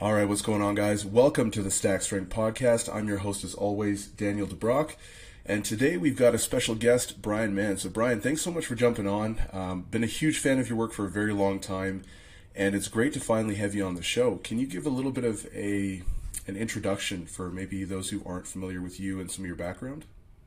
[0.00, 1.06] All right, what's going on, guys?
[1.06, 2.92] Welcome to the Stack Strength Podcast.
[2.92, 4.96] I'm your host, as always, Daniel DeBrocke.
[5.46, 7.76] And today we've got a special guest, Brian Mann.
[7.76, 9.40] So, Brian, thanks so much for jumping on.
[9.52, 12.02] Um, been a huge fan of your work for a very long time,
[12.56, 14.40] and it's great to finally have you on the show.
[14.42, 16.02] Can you give a little bit of a
[16.48, 20.06] an introduction for maybe those who aren't familiar with you and some of your background?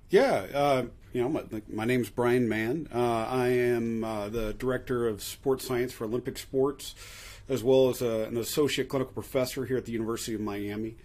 [0.10, 2.90] Yeah, uh, you know, my, my name's Brian Mann.
[2.94, 6.96] Uh, I am uh, the director of sports science for Olympic Sports
[7.50, 10.96] as well as a, an associate clinical professor here at the University of Miami.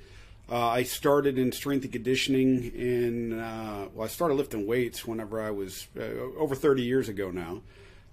[0.50, 5.41] Uh, I started in strength and conditioning in, uh, well, I started lifting weights whenever
[5.41, 6.02] I was uh,
[6.36, 7.62] over 30 years ago now.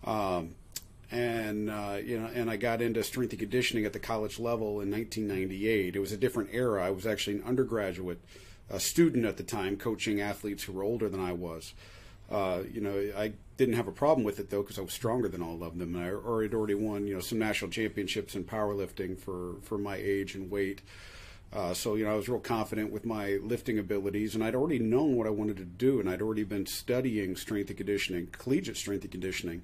[0.04, 0.56] Um,
[1.12, 4.80] and uh, you know, and I got into strength and conditioning at the college level
[4.80, 5.96] in 1998.
[5.96, 6.86] It was a different era.
[6.86, 8.22] I was actually an undergraduate
[8.78, 11.73] student at the time, coaching athletes who were older than I was.
[12.30, 15.28] Uh, you know, I didn't have a problem with it though because I was stronger
[15.28, 18.44] than all of them, I or had already won you know some national championships in
[18.44, 20.81] powerlifting for for my age and weight.
[21.52, 24.80] Uh, so you know, I was real confident with my lifting abilities, and I'd already
[24.80, 28.78] known what I wanted to do, and I'd already been studying strength and conditioning, collegiate
[28.78, 29.64] strength and conditioning,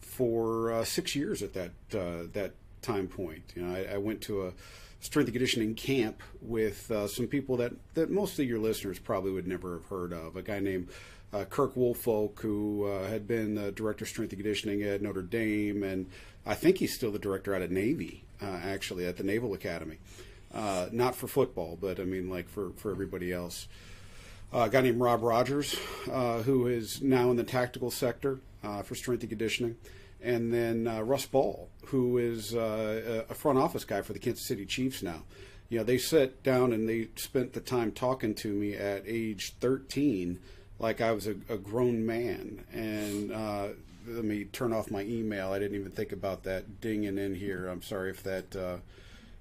[0.00, 3.52] for uh, six years at that uh, that time point.
[3.56, 4.52] You know, I, I, went to a
[5.00, 9.32] strength and conditioning camp with uh, some people that that most of your listeners probably
[9.32, 10.36] would never have heard of.
[10.36, 10.88] A guy named
[11.34, 15.22] uh, Kirk Woolfolk, who uh, had been the director of strength and conditioning at Notre
[15.22, 16.06] Dame, and
[16.46, 19.98] I think he's still the director out of Navy, uh, actually, at the Naval Academy.
[20.54, 23.66] Uh, not for football, but I mean, like for, for everybody else.
[24.52, 25.76] Uh, a guy named Rob Rogers,
[26.10, 28.38] uh, who is now in the tactical sector
[28.84, 29.76] for strength and conditioning.
[30.22, 35.02] And then Russ Ball, who is a front office guy for the Kansas City Chiefs
[35.02, 35.24] now
[35.68, 39.54] you know, they sat down and they spent the time talking to me at age
[39.60, 40.38] 13
[40.78, 42.64] like I was a, a grown man.
[42.72, 43.68] And uh,
[44.06, 45.52] let me turn off my email.
[45.52, 47.66] I didn't even think about that dinging in here.
[47.66, 48.76] I'm sorry if that uh,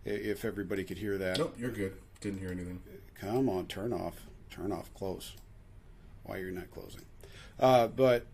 [0.06, 1.38] if everybody could hear that.
[1.38, 1.94] Nope, you're good.
[2.22, 2.82] Didn't hear anything.
[3.20, 4.16] Come on, turn off,
[4.50, 5.34] turn off, close.
[6.24, 7.02] Why are you're not closing?
[7.60, 8.26] Uh, but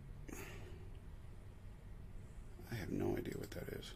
[2.72, 3.92] I have no idea what that is.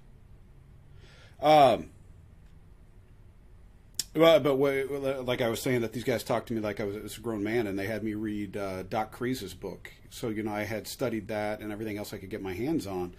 [1.42, 1.90] Um,
[4.16, 4.56] well, but
[5.26, 7.44] like I was saying, that these guys talked to me like I was, a grown
[7.44, 9.92] man, and they had me read uh, Doc Kreis's book.
[10.10, 12.86] So you know, I had studied that and everything else I could get my hands
[12.86, 13.16] on,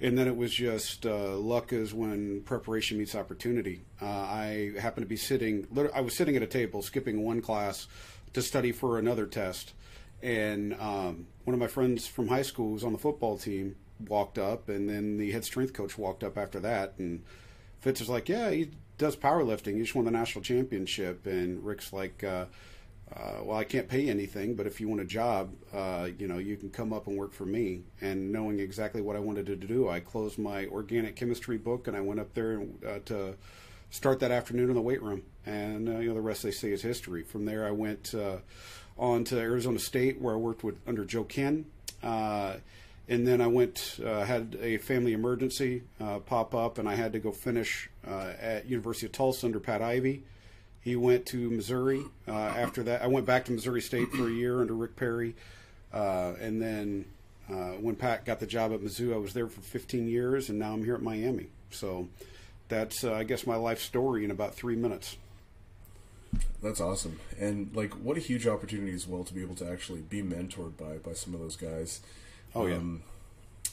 [0.00, 3.82] and then it was just uh, luck is when preparation meets opportunity.
[4.00, 5.66] Uh, I happened to be sitting.
[5.94, 7.86] I was sitting at a table, skipping one class
[8.32, 9.74] to study for another test,
[10.22, 13.76] and um, one of my friends from high school who was on the football team
[14.08, 17.22] walked up, and then the head strength coach walked up after that, and
[17.80, 19.74] Fitz was like, "Yeah, he does powerlifting.
[19.74, 22.46] He just won the national championship." And Rick's like, uh,
[23.14, 26.38] uh, "Well, I can't pay anything, but if you want a job, uh, you know,
[26.38, 29.56] you can come up and work for me." And knowing exactly what I wanted to
[29.56, 33.34] do, I closed my organic chemistry book and I went up there uh, to
[33.90, 35.22] start that afternoon in the weight room.
[35.44, 37.24] And uh, you know, the rest they say is history.
[37.24, 38.36] From there, I went uh,
[38.98, 41.66] on to Arizona State, where I worked with under Joe Kenn
[43.10, 47.12] and then I went uh, had a family emergency uh, pop up, and I had
[47.12, 50.22] to go finish uh, at University of Tulsa under Pat Ivey.
[50.80, 52.04] He went to Missouri.
[52.26, 55.34] Uh, after that, I went back to Missouri State for a year under Rick Perry,
[55.92, 57.04] uh, and then
[57.50, 60.60] uh, when Pat got the job at Mizzou, I was there for 15 years, and
[60.60, 61.48] now I'm here at Miami.
[61.70, 62.08] So
[62.68, 65.16] that's I guess my life story in about three minutes.
[66.62, 70.02] That's awesome, and like what a huge opportunity as well to be able to actually
[70.02, 72.02] be mentored by by some of those guys.
[72.54, 72.76] Oh yeah.
[72.76, 73.02] Um,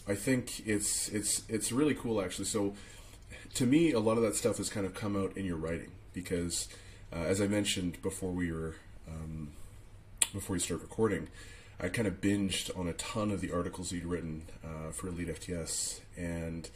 [0.07, 2.45] I think it's it's it's really cool actually.
[2.45, 2.73] So
[3.55, 5.91] to me, a lot of that stuff has kind of come out in your writing
[6.13, 6.67] because,
[7.11, 8.75] uh, as I mentioned before we were
[9.07, 9.49] um,
[10.33, 11.27] before we start recording,
[11.79, 15.29] I kind of binged on a ton of the articles you'd written uh, for Elite
[15.29, 16.69] FTS, and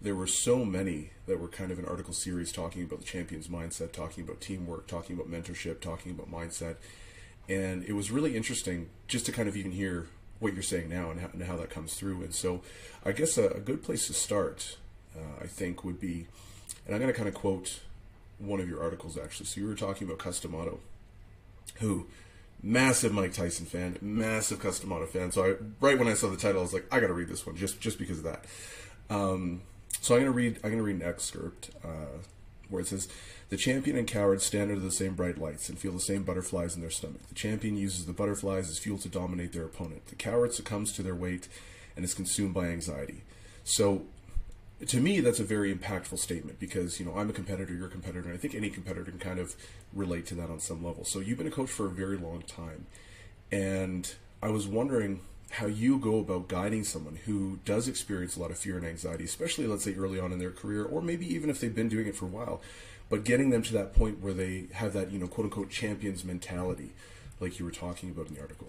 [0.00, 3.48] there were so many that were kind of an article series talking about the champion's
[3.48, 6.76] mindset, talking about teamwork, talking about mentorship, talking about mindset,
[7.48, 10.06] and it was really interesting just to kind of even hear
[10.38, 12.22] what you're saying now and how, and how that comes through.
[12.22, 12.62] And so,
[13.04, 14.76] I guess a, a good place to start,
[15.16, 16.26] uh, I think, would be,
[16.86, 17.80] and I'm going to kind of quote
[18.38, 19.46] one of your articles actually.
[19.46, 20.80] So you were talking about Cus D'Amato,
[21.76, 22.06] who
[22.62, 25.30] massive Mike Tyson fan, massive Cus D'Amato fan.
[25.32, 27.28] So I, right when I saw the title, I was like, I got to read
[27.28, 28.44] this one just just because of that.
[29.08, 29.62] Um,
[30.00, 32.18] so I'm going to read I'm going to read an excerpt uh,
[32.68, 33.08] where it says.
[33.48, 36.74] The champion and coward stand under the same bright lights and feel the same butterflies
[36.74, 37.28] in their stomach.
[37.28, 40.06] The champion uses the butterflies as fuel to dominate their opponent.
[40.06, 41.46] The coward succumbs to their weight
[41.94, 43.22] and is consumed by anxiety.
[43.62, 44.02] So,
[44.86, 47.90] to me, that's a very impactful statement because, you know, I'm a competitor, you're a
[47.90, 49.54] competitor, and I think any competitor can kind of
[49.92, 51.04] relate to that on some level.
[51.04, 52.86] So, you've been a coach for a very long time.
[53.52, 55.20] And I was wondering
[55.56, 59.24] how you go about guiding someone who does experience a lot of fear and anxiety,
[59.24, 62.06] especially, let's say, early on in their career, or maybe even if they've been doing
[62.06, 62.60] it for a while
[63.08, 66.24] but getting them to that point where they have that you know quote unquote champions
[66.24, 66.90] mentality,
[67.40, 68.68] like you were talking about in the article.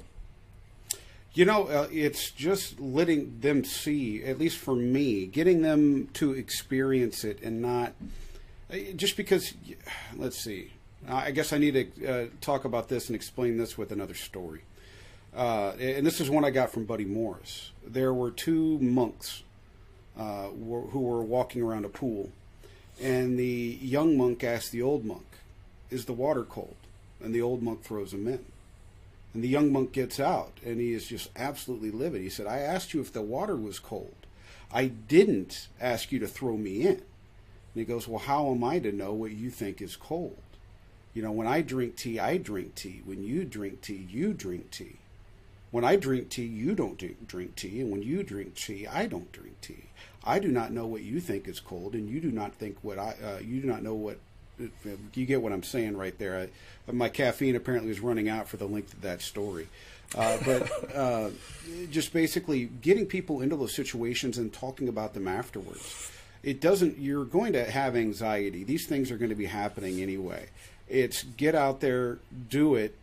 [1.34, 6.32] You know, uh, it's just letting them see, at least for me, getting them to
[6.32, 7.94] experience it and not
[8.72, 9.54] uh, just because.
[10.16, 10.72] Let's see.
[11.08, 14.62] I guess I need to uh, talk about this and explain this with another story.
[15.38, 17.72] Uh, and this is one I got from Buddy Morris.
[17.86, 19.44] There were two monks
[20.18, 22.32] uh, who were walking around a pool,
[23.00, 25.28] and the young monk asked the old monk,
[25.92, 26.76] "Is the water cold?"
[27.24, 28.46] And the old monk throws him in.
[29.36, 32.24] And the young monk gets out, and he is just absolutely livid.
[32.24, 34.16] He said, "I asked you if the water was cold.
[34.72, 38.80] I didn't ask you to throw me in." And he goes, "Well, how am I
[38.80, 40.42] to know what you think is cold?"
[41.14, 43.04] You know, when I drink tea, I drink tea.
[43.06, 44.96] When you drink tea, you drink tea.
[45.72, 46.98] When I drink tea, you don't
[47.28, 47.82] drink tea.
[47.82, 49.86] And when you drink tea, I don't drink tea.
[50.24, 53.00] I do not know what you think is cold, and you do not think what
[53.00, 54.18] I, uh, you do not know what,
[55.14, 56.50] you get what I'm saying right there.
[56.88, 59.68] I, my caffeine apparently is running out for the length of that story.
[60.16, 61.30] Uh, but uh,
[61.92, 66.12] just basically getting people into those situations and talking about them afterwards.
[66.44, 68.64] It doesn't, you're going to have anxiety.
[68.64, 70.48] These things are going to be happening anyway.
[70.88, 72.96] It's get out there, do it,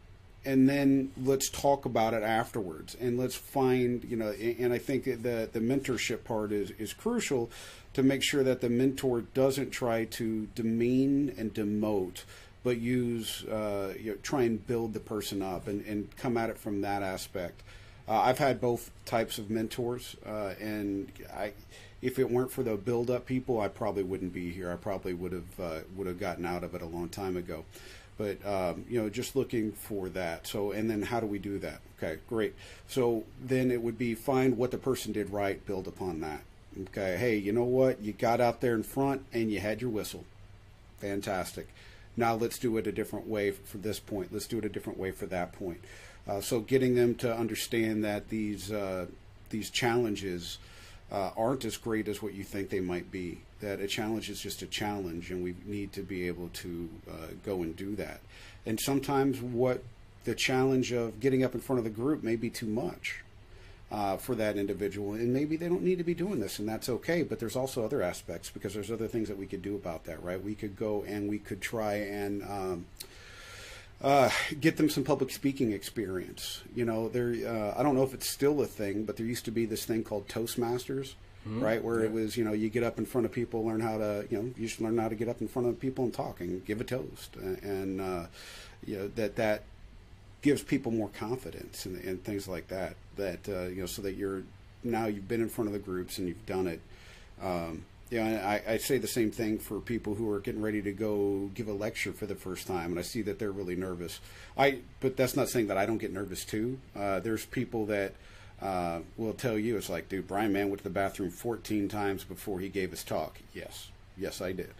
[0.44, 2.96] and then let's talk about it afterwards.
[3.00, 7.50] And let's find, you know, and I think the the mentorship part is is crucial
[7.94, 12.25] to make sure that the mentor doesn't try to demean and demote,
[12.62, 16.50] but use uh, you know, try and build the person up and, and come at
[16.50, 17.62] it from that aspect.
[18.06, 21.52] Uh, I've had both types of mentors, uh, and I
[22.02, 24.70] if it weren't for the build up people, I probably wouldn't be here.
[24.70, 27.64] I probably would have uh, would have gotten out of it a long time ago.
[28.16, 30.46] But um, you know, just looking for that.
[30.46, 31.81] So, and then how do we do that?
[31.99, 32.55] Okay, great.
[32.87, 36.43] So then it would be find what the person did right, build upon that.
[36.82, 38.00] Okay, hey, you know what?
[38.00, 40.25] You got out there in front and you had your whistle.
[40.99, 41.69] Fantastic.
[42.16, 44.32] Now let's do it a different way for this point.
[44.32, 45.81] Let's do it a different way for that point.
[46.26, 49.06] Uh, so getting them to understand that these uh,
[49.50, 50.58] these challenges
[51.12, 53.38] uh, aren't as great as what you think they might be.
[53.64, 57.12] That a challenge is just a challenge, and we need to be able to uh,
[57.46, 58.20] go and do that.
[58.66, 59.82] And sometimes, what
[60.25, 63.22] the challenge of getting up in front of the group may be too much
[63.90, 66.90] uh, for that individual, and maybe they don't need to be doing this, and that's
[66.90, 67.22] okay.
[67.22, 70.22] But there's also other aspects because there's other things that we could do about that,
[70.22, 70.43] right?
[70.43, 72.87] We could go and we could try and um,
[74.02, 74.28] uh,
[74.60, 76.60] get them some public speaking experience.
[76.75, 77.34] You know, there.
[77.46, 79.87] Uh, I don't know if it's still a thing, but there used to be this
[79.87, 81.14] thing called Toastmasters,
[81.46, 81.62] mm-hmm.
[81.62, 81.82] right?
[81.82, 82.06] Where yeah.
[82.06, 84.38] it was, you know, you get up in front of people, learn how to, you
[84.38, 86.64] know, you should learn how to get up in front of people and talk and
[86.64, 88.26] give a toast, and uh,
[88.87, 89.62] you know that that
[90.43, 92.96] gives people more confidence and, and things like that.
[93.17, 94.43] That uh, you know, so that you're
[94.82, 96.81] now you've been in front of the groups and you've done it.
[97.43, 100.93] Um, yeah, I, I, say the same thing for people who are getting ready to
[100.93, 104.20] go give a lecture for the first time, and I see that they're really nervous.
[104.56, 106.79] I, but that's not saying that I don't get nervous too.
[106.94, 108.12] Uh, there's people that
[108.62, 112.25] uh, will tell you it's like, dude, Brian Mann went to the bathroom 14 times
[112.25, 113.39] before he gave his talk.
[113.53, 114.73] Yes, yes, I did.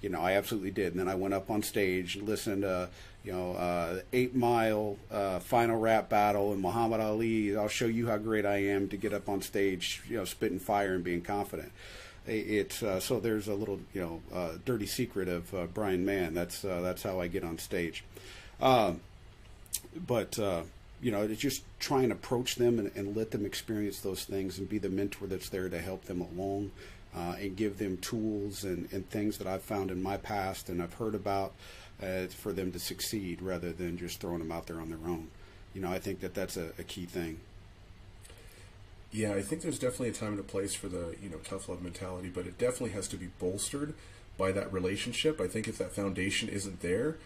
[0.00, 0.92] You know, I absolutely did.
[0.92, 2.90] And then I went up on stage and listened to,
[3.24, 7.56] you know, uh, Eight Mile uh, Final Rap Battle and Muhammad Ali.
[7.56, 10.58] I'll show you how great I am to get up on stage, you know, spitting
[10.58, 11.72] fire and being confident
[12.26, 16.34] it's uh, so there's a little you know uh, dirty secret of uh, Brian Mann.
[16.34, 18.04] That's uh, that's how I get on stage.
[18.60, 19.00] Um,
[20.06, 20.62] but uh,
[21.04, 24.70] you know, just try and approach them and, and, let them experience those things and
[24.70, 26.70] be the mentor that's there to help them along
[27.14, 30.82] uh, and give them tools and, and things that I've found in my past and
[30.82, 31.52] I've heard about
[32.30, 35.28] for them to succeed rather than just throwing them out there on their own.
[35.74, 37.40] You know, I think that that's a, a key thing.
[39.12, 41.68] Yeah, I think there's definitely a time and a place for the you know tough
[41.68, 43.94] love mentality, but it definitely has to be bolstered
[44.36, 45.40] by that relationship.
[45.40, 47.16] I think if that foundation isn't there,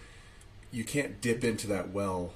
[0.71, 2.33] you can't dip into that well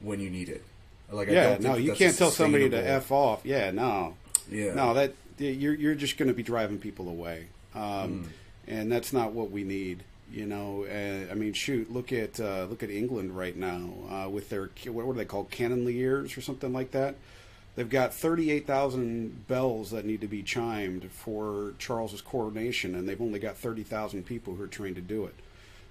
[0.00, 0.62] when you need it.
[1.10, 3.40] Like, yeah, no, you can't tell somebody to f off.
[3.44, 4.14] Yeah, no,
[4.50, 8.26] yeah, no, that you're you're just going to be driving people away, um, mm.
[8.66, 10.04] and that's not what we need.
[10.30, 14.28] You know, uh, I mean, shoot, look at uh, look at England right now uh,
[14.28, 17.14] with their what are they called, Cannoniers or something like that.
[17.78, 23.38] They've got 38,000 bells that need to be chimed for Charles's coronation, and they've only
[23.38, 25.34] got 30,000 people who are trained to do it.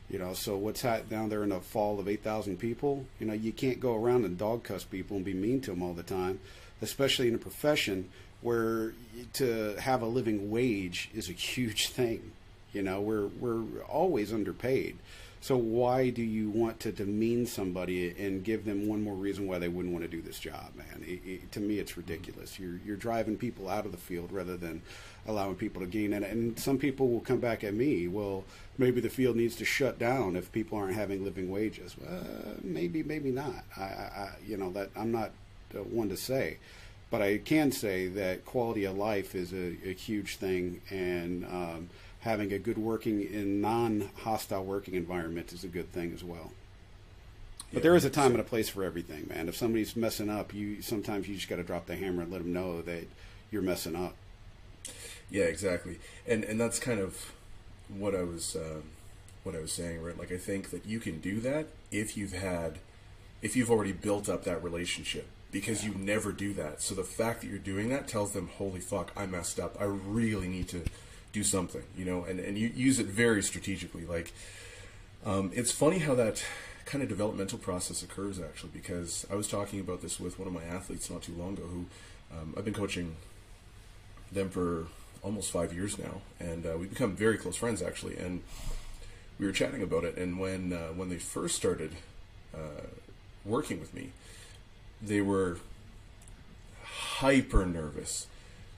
[0.09, 3.05] You know, so what's that down there in a fall of 8,000 people?
[3.19, 5.83] You know, you can't go around and dog cuss people and be mean to them
[5.83, 6.39] all the time,
[6.81, 8.09] especially in a profession
[8.41, 8.93] where
[9.33, 12.31] to have a living wage is a huge thing.
[12.73, 14.97] You know, we're we're always underpaid.
[15.39, 19.59] So why do you want to demean somebody and give them one more reason why
[19.59, 21.03] they wouldn't want to do this job, man?
[21.05, 22.59] It, it, to me, it's ridiculous.
[22.59, 24.81] You're you're driving people out of the field rather than
[25.27, 26.13] allowing people to gain.
[26.13, 28.07] And, and some people will come back at me.
[28.07, 28.45] Well,
[28.77, 31.95] maybe the field needs to shut down if people aren't having living wages.
[31.97, 33.63] Uh, maybe, maybe not.
[33.77, 35.31] I, I, you know, that I'm not
[35.91, 36.57] one to say,
[37.11, 41.89] but I can say that quality of life is a, a huge thing, and um,
[42.27, 46.51] having a good working in non-hostile working environment is a good thing as well.
[47.71, 48.31] But yeah, there is a time so.
[48.31, 49.47] and a place for everything, man.
[49.47, 52.41] If somebody's messing up, you sometimes you just got to drop the hammer and let
[52.41, 53.07] them know that
[53.49, 54.13] you're messing up.
[55.29, 57.31] Yeah, exactly, and and that's kind of
[57.87, 58.81] what I was uh,
[59.43, 60.17] what I was saying, right?
[60.17, 62.79] Like I think that you can do that if you've had
[63.41, 65.91] if you've already built up that relationship because yeah.
[65.91, 66.81] you never do that.
[66.81, 69.77] So the fact that you're doing that tells them, "Holy fuck, I messed up.
[69.79, 70.83] I really need to
[71.33, 74.05] do something," you know, and and you use it very strategically.
[74.05, 74.33] Like
[75.25, 76.43] um, it's funny how that
[76.85, 80.53] kind of developmental process occurs actually because I was talking about this with one of
[80.53, 81.85] my athletes not too long ago who
[82.31, 83.17] um, I've been coaching
[84.31, 84.87] them for
[85.21, 88.17] almost five years now, and uh, we've become very close friends actually.
[88.17, 88.41] And
[89.39, 91.91] we were chatting about it, and when uh, when they first started
[92.53, 92.87] uh,
[93.45, 94.11] working with me,
[95.01, 95.59] they were
[96.83, 98.27] hyper nervous,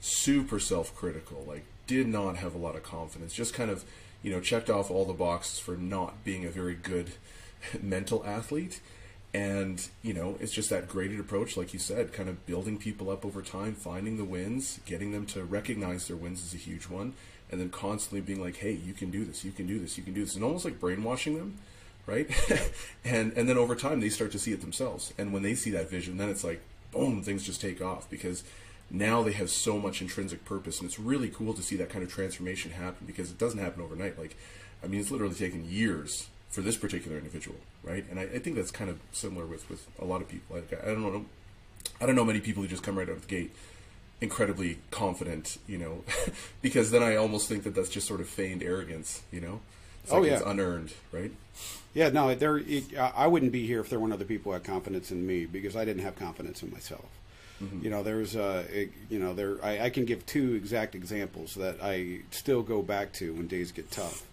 [0.00, 1.64] super self critical, like
[1.96, 3.84] did not have a lot of confidence, just kind of
[4.22, 7.12] you know checked off all the boxes for not being a very good
[7.82, 8.80] mental athlete
[9.32, 13.10] and, you know, it's just that graded approach, like you said, kind of building people
[13.10, 16.88] up over time, finding the wins, getting them to recognize their wins is a huge
[16.88, 17.14] one,
[17.50, 20.02] and then constantly being like, hey, you can do this, you can do this, you
[20.02, 21.58] can do this, and almost like brainwashing them,
[22.06, 22.28] right?
[23.04, 25.14] and and then over time they start to see it themselves.
[25.16, 28.42] And when they see that vision, then it's like, boom, things just take off because
[28.90, 32.02] now they have so much intrinsic purpose and it's really cool to see that kind
[32.02, 34.18] of transformation happen because it doesn't happen overnight.
[34.18, 34.36] Like
[34.82, 38.04] I mean it's literally taken years for this particular individual, right?
[38.10, 40.56] And I, I, think that's kind of similar with, with a lot of people.
[40.56, 41.24] Like, I don't know,
[42.00, 43.52] I don't know many people who just come right out of the gate
[44.20, 46.04] incredibly confident, you know,
[46.62, 49.60] because then I almost think that that's just sort of feigned arrogance, you know.
[50.02, 51.32] It's oh yeah, it's unearned, right?
[51.92, 52.60] Yeah, no, there.
[52.98, 55.76] I wouldn't be here if there weren't other people who had confidence in me because
[55.76, 57.06] I didn't have confidence in myself.
[57.62, 57.84] Mm-hmm.
[57.84, 59.62] You know, there's a, it, you know, there.
[59.62, 63.70] I, I, can give two exact examples that I still go back to when days
[63.70, 64.26] get tough.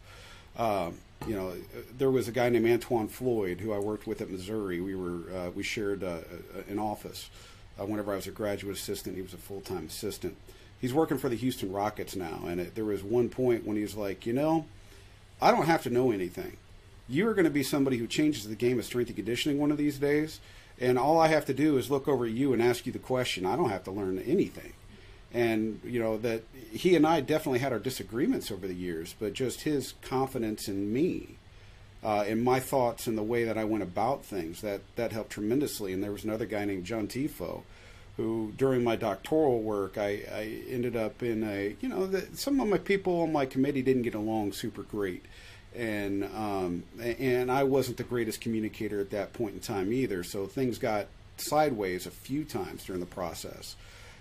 [0.58, 1.54] Um, you know,
[1.98, 4.80] there was a guy named Antoine Floyd who I worked with at Missouri.
[4.80, 6.20] We were uh, we shared uh,
[6.70, 7.30] an office.
[7.80, 10.36] Uh, whenever I was a graduate assistant, he was a full time assistant.
[10.80, 13.84] He's working for the Houston Rockets now, and it, there was one point when he
[13.84, 14.66] was like, you know,
[15.42, 16.58] I don't have to know anything.
[17.10, 19.72] You are going to be somebody who changes the game of strength and conditioning one
[19.72, 20.40] of these days,
[20.80, 23.00] and all I have to do is look over at you and ask you the
[23.00, 23.46] question.
[23.46, 24.74] I don't have to learn anything
[25.34, 29.34] and you know that he and I definitely had our disagreements over the years, but
[29.34, 31.38] just his confidence in me,
[32.04, 35.32] uh, in my thoughts and the way that I went about things, that that helped
[35.32, 35.94] tremendously.
[35.94, 37.64] And there was another guy named John Tifo,
[38.16, 42.60] who during my doctoral work, I, I ended up in a you know the, some
[42.60, 45.26] of my people on my committee didn't get along super great.
[45.78, 50.48] And um, and I wasn't the greatest communicator at that point in time either, so
[50.48, 51.06] things got
[51.38, 53.76] sideways a few times during the process.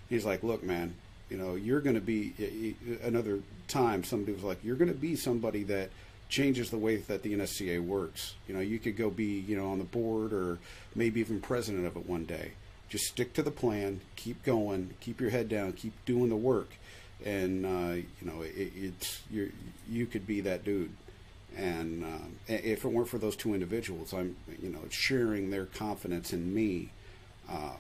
[0.09, 0.95] He's like, look, man,
[1.31, 4.05] you know, you're going to be another time.
[4.05, 5.91] Somebody was like, you're going to be somebody that
[6.29, 8.35] changes the way that the NSCA works.
[8.49, 10.59] You know, you could go be, you know, on the board or
[10.95, 12.53] maybe even president of it one day.
[12.89, 16.71] Just stick to the plan, keep going, keep your head down, keep doing the work,
[17.25, 19.51] and uh, you know, it, it's you
[19.91, 20.91] you could be that dude.
[21.57, 26.33] And um, if it weren't for those two individuals, I'm, you know, sharing their confidence
[26.33, 26.91] in me.
[27.49, 27.79] Um,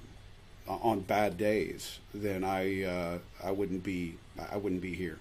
[0.68, 4.16] on bad days, then I uh, I wouldn't be
[4.50, 5.18] I wouldn't be here.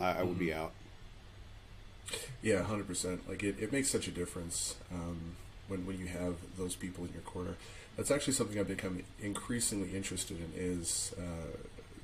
[0.00, 0.46] I, I would mm-hmm.
[0.46, 0.72] be out.
[2.42, 3.28] Yeah, hundred percent.
[3.28, 5.36] Like it, it makes such a difference um,
[5.68, 7.56] when when you have those people in your corner.
[7.96, 11.56] That's actually something I've become increasingly interested in is uh,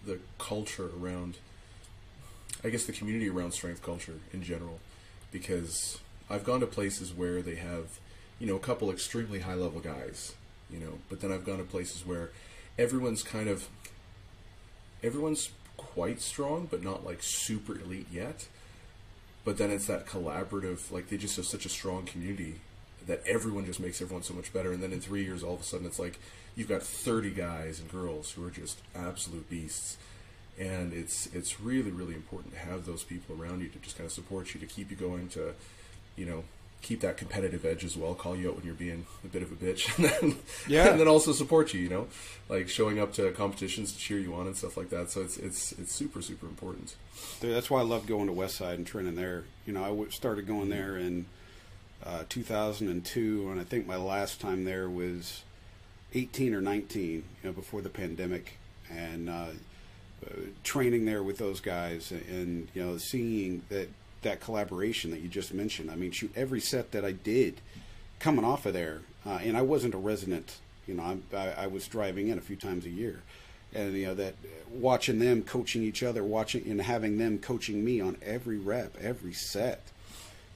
[0.07, 1.39] the culture around.
[2.63, 4.81] I guess the community around strength culture in general,
[5.35, 5.99] because
[6.31, 7.99] I've gone to places where they have,
[8.39, 10.33] you know, a couple extremely high level guys
[10.71, 10.99] you know.
[11.09, 12.31] But then I've gone to places where
[12.79, 13.69] everyone's kind of
[15.03, 18.49] everyone's quite strong, but not like super elite yet.
[19.45, 22.61] But then it's that collaborative, like they just have such a strong community
[23.07, 24.73] that everyone just makes everyone so much better.
[24.73, 26.19] And then in three years, all of a sudden, it's like
[26.57, 29.99] you've got 30 guys and girls who are just absolute beasts.
[30.59, 34.07] And it's it's really really important to have those people around you to just kind
[34.07, 35.55] of support you, to keep you going, to
[36.17, 36.45] you know
[36.85, 38.15] keep that competitive edge as well.
[38.15, 41.01] Call you out when you're being a bit of a bitch, and then yeah, and
[41.01, 41.81] then also support you.
[41.81, 42.09] You know,
[42.49, 45.11] like showing up to competitions to cheer you on and stuff like that.
[45.11, 46.95] So it's it's it's super super important.
[47.41, 49.45] Dude, that's why I love going to Westside and training there.
[49.67, 51.27] You know, I started going there in
[52.05, 55.43] uh, 2002, and I think my last time there was
[56.13, 58.59] 18 or 19, you know, before the pandemic,
[58.91, 59.47] and uh,
[60.63, 63.89] training there with those guys, and you know, seeing that
[64.23, 65.91] that collaboration that you just mentioned.
[65.91, 67.61] I mean, shoot, every set that I did
[68.19, 70.59] coming off of there, uh, and I wasn't a resident.
[70.87, 73.23] You know, I, I was driving in a few times a year,
[73.73, 74.35] and you know that
[74.71, 79.33] watching them coaching each other, watching and having them coaching me on every rep, every
[79.33, 79.83] set.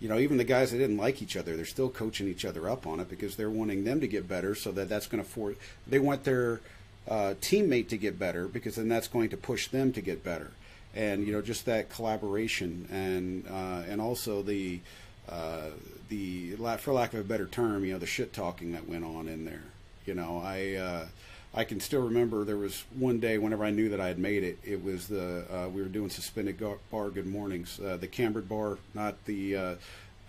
[0.00, 2.68] You know, even the guys that didn't like each other, they're still coaching each other
[2.68, 5.28] up on it because they're wanting them to get better, so that that's going to
[5.28, 5.56] force.
[5.88, 6.60] They want their
[7.08, 10.50] uh, teammate to get better because then that's going to push them to get better,
[10.94, 14.80] and you know, just that collaboration and uh, and also the
[15.28, 15.70] uh,
[16.08, 19.28] the for lack of a better term, you know, the shit talking that went on
[19.28, 19.64] in there.
[20.06, 21.06] You know, I uh,
[21.54, 24.44] I can still remember there was one day whenever I knew that I had made
[24.44, 24.58] it.
[24.62, 28.78] It was the uh, we were doing suspended bar good mornings, uh, the cambered bar,
[28.94, 29.56] not the.
[29.56, 29.74] Uh,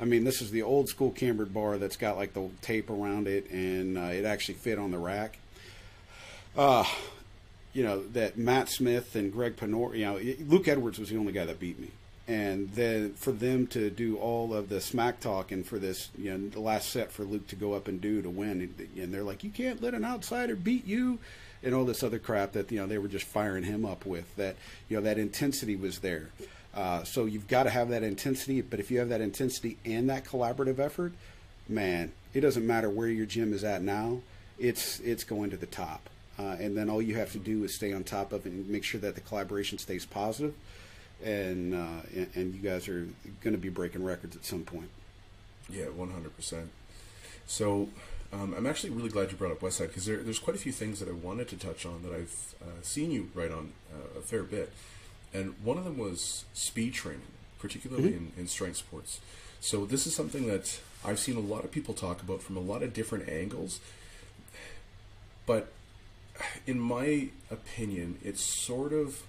[0.01, 3.27] I mean, this is the old school cambered bar that's got like the tape around
[3.27, 5.39] it, and uh, it actually fit on the rack.
[6.57, 6.85] Uh,
[7.73, 9.97] you know that Matt Smith and Greg Panora.
[9.97, 11.91] You know, Luke Edwards was the only guy that beat me
[12.29, 16.31] and then for them to do all of the smack talk and for this, you
[16.31, 19.23] know, the last set for Luke to go up and do to win, and they're
[19.23, 21.17] like, you can't let an outsider beat you,
[21.63, 24.33] and all this other crap that you know they were just firing him up with.
[24.35, 24.55] That
[24.87, 26.29] you know that intensity was there.
[26.75, 30.07] Uh, so you've got to have that intensity, but if you have that intensity and
[30.11, 31.13] that collaborative effort,
[31.67, 34.21] man, it doesn't matter where your gym is at now.
[34.59, 36.07] It's it's going to the top,
[36.39, 38.67] uh, and then all you have to do is stay on top of it and
[38.69, 40.53] make sure that the collaboration stays positive
[41.23, 42.01] and uh,
[42.33, 43.07] and, you guys are
[43.41, 44.89] going to be breaking records at some point.
[45.69, 46.69] Yeah, one hundred percent.
[47.45, 47.89] So.
[48.31, 50.71] Um, I'm actually really glad you brought up Westside because there, there's quite a few
[50.71, 54.19] things that I wanted to touch on that I've uh, seen you write on uh,
[54.19, 54.71] a fair bit,
[55.33, 57.21] and one of them was speed training,
[57.57, 58.27] particularly mm-hmm.
[58.37, 59.19] in, in strength sports.
[59.61, 62.59] So this is something that I've seen a lot of people talk about from a
[62.59, 63.79] lot of different angles,
[65.47, 65.71] but
[66.65, 69.23] in my opinion, it's sort of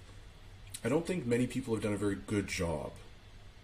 [0.83, 2.91] I don't think many people have done a very good job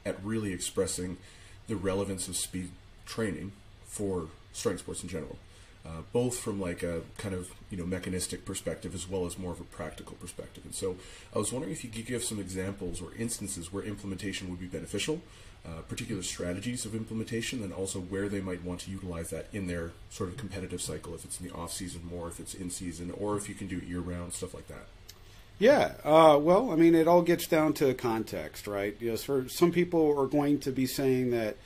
[0.06, 1.18] at really expressing
[1.68, 2.70] the relevance of speed
[3.06, 3.52] training
[3.86, 5.38] for strength sports in general,
[5.86, 9.52] uh, both from like a kind of you know mechanistic perspective as well as more
[9.52, 10.64] of a practical perspective.
[10.64, 10.98] And so,
[11.36, 14.68] I was wondering if you could give some examples or instances where implementation would be
[14.68, 15.22] beneficial,
[15.68, 19.68] uh, particular strategies of implementation, and also where they might want to utilize that in
[19.68, 22.70] their sort of competitive cycle, if it's in the off season more, if it's in
[22.70, 24.88] season, or if you can do it year round, stuff like that.
[25.60, 28.96] Yeah, uh, well, I mean, it all gets down to context, right?
[29.00, 31.58] Yes, for some people are going to be saying that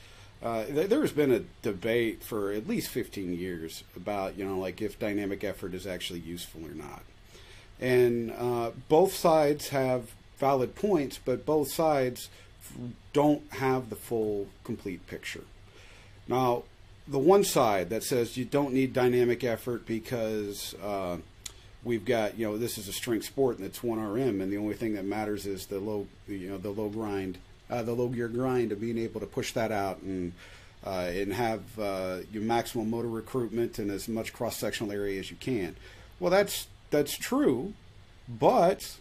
[0.42, 4.80] uh, th- there's been a debate for at least 15 years about, you know, like
[4.80, 7.02] if dynamic effort is actually useful or not.
[7.80, 12.30] And uh, both sides have valid points, but both sides
[13.12, 15.44] don't have the full, complete picture.
[16.28, 16.64] Now,
[17.06, 21.18] the one side that says you don't need dynamic effort because uh,
[21.84, 24.56] we've got you know this is a strength sport and it's one RM and the
[24.56, 28.08] only thing that matters is the low you know the low grind uh, the low
[28.08, 30.32] gear grind of being able to push that out and
[30.84, 35.30] uh, and have uh, your maximum motor recruitment and as much cross sectional area as
[35.30, 35.76] you can.
[36.18, 37.72] Well, that's that's true,
[38.28, 38.96] but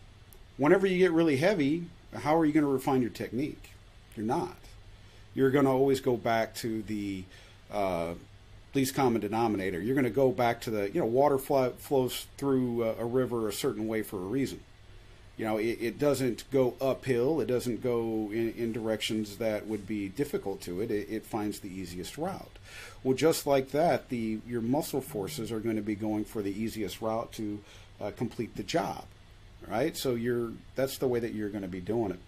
[0.57, 3.71] whenever you get really heavy, how are you going to refine your technique?
[4.15, 4.57] You're not.
[5.33, 7.23] You're going to always go back to the
[7.71, 8.13] uh,
[8.73, 9.81] least common denominator.
[9.81, 13.47] You're going to go back to the, you know, water flows through a, a, river
[13.47, 14.59] a certain way for a reason.
[15.37, 17.39] You know, it, it doesn't go uphill.
[17.41, 20.91] It doesn't go in, in directions that would be difficult to it.
[20.91, 21.07] it.
[21.09, 22.57] It finds the easiest route.
[23.03, 26.51] Well, just like that, the your muscle forces are going to be going for the
[26.51, 27.59] easiest route to
[27.99, 29.05] uh, complete the job,
[29.67, 29.95] right?
[29.95, 32.19] So you're that's the way that you're going to be doing it.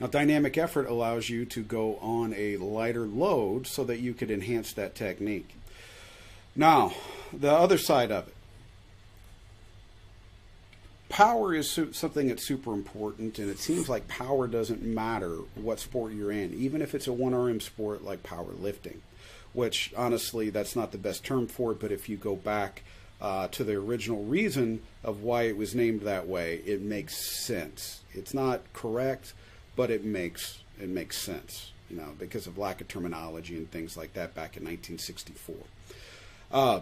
[0.00, 4.30] Now, dynamic effort allows you to go on a lighter load so that you could
[4.30, 5.54] enhance that technique.
[6.56, 6.92] Now,
[7.32, 8.34] the other side of it.
[11.08, 16.12] Power is something that's super important, and it seems like power doesn't matter what sport
[16.12, 18.96] you're in, even if it's a 1RM sport like powerlifting,
[19.52, 22.82] which honestly, that's not the best term for it, but if you go back
[23.24, 28.02] uh, to the original reason of why it was named that way, it makes sense.
[28.12, 29.32] It's not correct,
[29.76, 33.96] but it makes it makes sense, you know, because of lack of terminology and things
[33.96, 35.54] like that back in 1964.
[36.52, 36.80] Uh,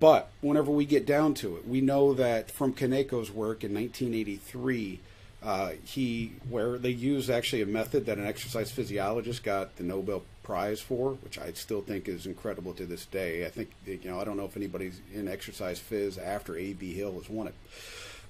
[0.00, 5.00] but whenever we get down to it, we know that from Kaneko's work in 1983,
[5.42, 10.22] uh, he where they used actually a method that an exercise physiologist got the Nobel
[10.42, 13.46] Prize for, which I still think is incredible to this day.
[13.46, 16.94] I think you know I don't know if anybody's in exercise phys after A.B.
[16.94, 17.54] Hill has won it,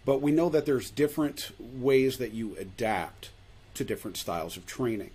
[0.05, 3.31] but we know that there's different ways that you adapt
[3.75, 5.11] to different styles of training.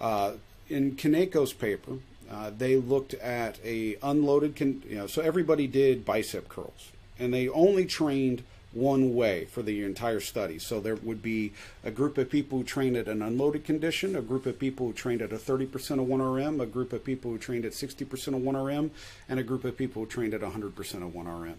[0.00, 0.32] Uh,
[0.68, 1.98] in Kaneko's paper,
[2.30, 7.32] Uh, they looked at a unloaded, con- you know, so everybody did bicep curls, and
[7.32, 8.42] they only trained
[8.78, 10.58] one way for the entire study.
[10.58, 11.52] So there would be
[11.84, 14.92] a group of people who trained at an unloaded condition, a group of people who
[14.92, 18.42] trained at a 30% of 1RM, a group of people who trained at 60% of
[18.42, 18.90] 1RM,
[19.28, 21.54] and a group of people who trained at 100% of 1RM.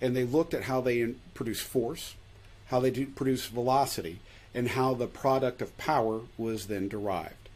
[0.00, 2.14] And they looked at how they produce force,
[2.66, 4.18] how they produce velocity,
[4.54, 7.48] and how the product of power was then derived.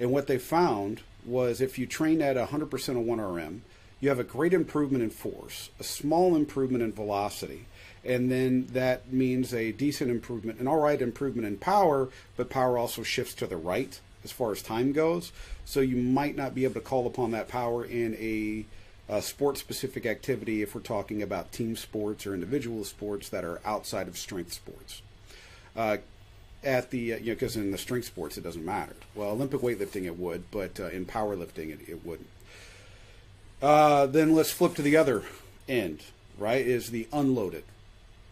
[0.00, 3.60] And what they found was if you train at 100% of 1RM,
[4.00, 7.66] you have a great improvement in force, a small improvement in velocity,
[8.06, 12.78] and then that means a decent improvement, an all right improvement in power, but power
[12.78, 15.32] also shifts to the right as far as time goes.
[15.64, 18.64] So you might not be able to call upon that power in a,
[19.08, 23.60] a sport specific activity if we're talking about team sports or individual sports that are
[23.64, 25.02] outside of strength sports.
[25.74, 25.98] Uh,
[26.64, 28.96] at the, uh, you know, because in the strength sports it doesn't matter.
[29.14, 32.28] Well, Olympic weightlifting it would, but uh, in powerlifting it, it wouldn't.
[33.62, 35.22] Uh, then let's flip to the other
[35.68, 36.02] end,
[36.38, 36.66] right?
[36.66, 37.64] Is the unloaded.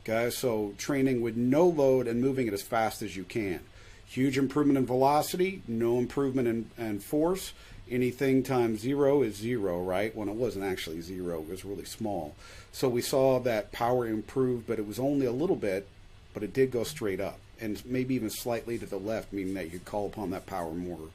[0.06, 3.60] Okay, so training with no load and moving it as fast as you can.
[4.06, 7.54] Huge improvement in velocity, no improvement in, in force.
[7.90, 10.14] Anything times zero is zero, right?
[10.14, 12.34] When it wasn't actually zero, it was really small.
[12.70, 15.88] So we saw that power improve, but it was only a little bit,
[16.34, 19.64] but it did go straight up and maybe even slightly to the left, meaning that
[19.64, 21.08] you could call upon that power more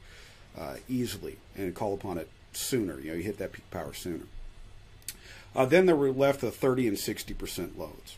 [0.58, 2.98] uh, easily and call upon it sooner.
[2.98, 4.24] You know, you hit that peak power sooner.
[5.54, 8.16] Uh, then there were left the 30 and 60% loads.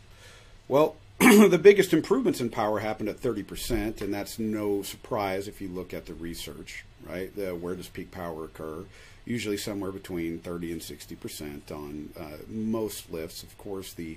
[0.72, 5.68] Well, the biggest improvements in power happened at 30%, and that's no surprise if you
[5.68, 7.30] look at the research, right?
[7.36, 8.86] The, where does peak power occur?
[9.26, 13.42] Usually somewhere between 30 and 60% on uh, most lifts.
[13.42, 14.16] Of course, the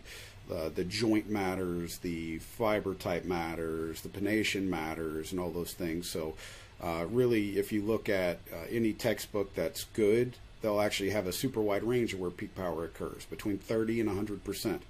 [0.50, 6.10] uh, the joint matters, the fiber type matters, the pennation matters, and all those things.
[6.10, 6.36] So,
[6.82, 11.34] uh, really, if you look at uh, any textbook that's good, they'll actually have a
[11.34, 14.84] super wide range of where peak power occurs between 30 and 100 percent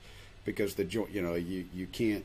[0.46, 2.24] because the joint, you know, you you can't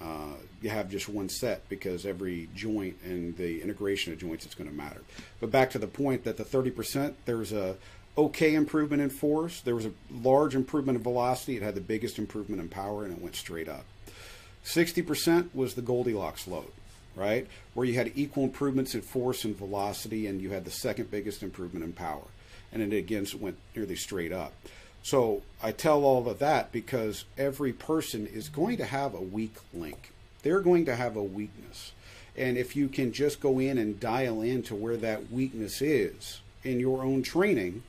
[0.00, 4.54] uh, you have just one set because every joint and the integration of joints is
[4.54, 5.00] going to matter.
[5.40, 7.76] But back to the point that the 30%, there's a
[8.18, 9.60] okay improvement in force.
[9.60, 11.56] There was a large improvement in velocity.
[11.56, 13.84] It had the biggest improvement in power, and it went straight up.
[14.64, 16.72] 60% was the Goldilocks load,
[17.14, 17.46] right?
[17.74, 21.42] Where you had equal improvements in force and velocity, and you had the second biggest
[21.42, 22.24] improvement in power.
[22.72, 24.52] And it again went nearly straight up.
[25.06, 29.54] So I tell all of that because every person is going to have a weak
[29.72, 30.10] link.
[30.42, 31.92] They're going to have a weakness.
[32.36, 36.40] And if you can just go in and dial in to where that weakness is
[36.64, 37.84] in your own training,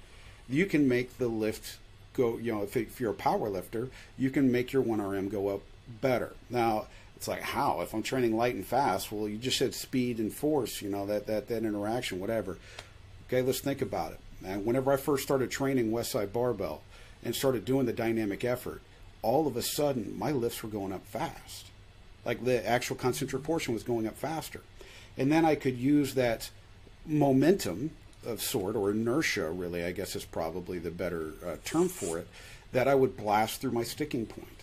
[0.48, 1.80] you can make the lift
[2.14, 5.48] go, you know, if, if you're a power lifter, you can make your 1RM go
[5.48, 5.62] up
[6.00, 6.36] better.
[6.52, 10.20] Now, it's like how if i'm training light and fast well you just said speed
[10.20, 12.60] and force you know that that that interaction whatever
[13.26, 16.84] okay let's think about it and whenever i first started training westside barbell
[17.28, 18.82] and started doing the dynamic effort,
[19.22, 21.66] all of a sudden my lifts were going up fast.
[22.24, 24.62] Like the actual concentric portion was going up faster.
[25.18, 26.50] And then I could use that
[27.06, 27.92] momentum
[28.26, 32.30] of sort, or inertia, really, I guess is probably the better uh, term for it,
[32.72, 34.62] that I would blast through my sticking point.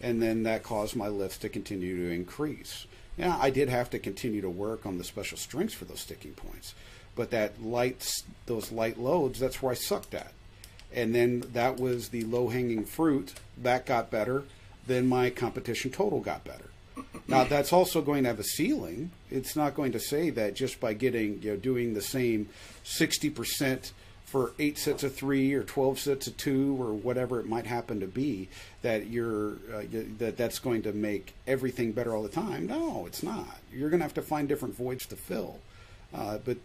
[0.00, 2.86] And then that caused my lifts to continue to increase.
[3.18, 6.32] Yeah, I did have to continue to work on the special strengths for those sticking
[6.32, 6.74] points.
[7.14, 8.10] But that light,
[8.46, 10.32] those light loads, that's where I sucked at
[10.94, 14.44] and then that was the low hanging fruit that got better
[14.88, 16.64] then my competition total got better.
[17.28, 19.12] Now that's also going to have a ceiling.
[19.30, 22.48] It's not going to say that just by getting you know doing the same
[22.84, 23.92] 60%
[24.24, 28.00] for eight sets of three or 12 sets of two or whatever it might happen
[28.00, 28.48] to be
[28.82, 29.84] that you're uh,
[30.18, 32.66] that that's going to make everything better all the time.
[32.66, 33.58] No it's not.
[33.72, 35.60] You're going to have to find different voids to fill.
[36.12, 36.56] Uh, but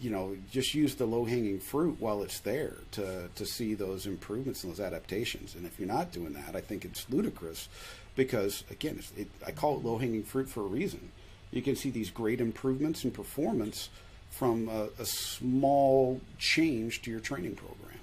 [0.00, 4.06] you know, just use the low hanging fruit while it's there to to see those
[4.06, 5.54] improvements and those adaptations.
[5.54, 7.68] And if you're not doing that, I think it's ludicrous
[8.16, 11.10] because again, it, I call it low hanging fruit for a reason.
[11.50, 13.88] You can see these great improvements in performance
[14.30, 17.98] from a, a small change to your training program.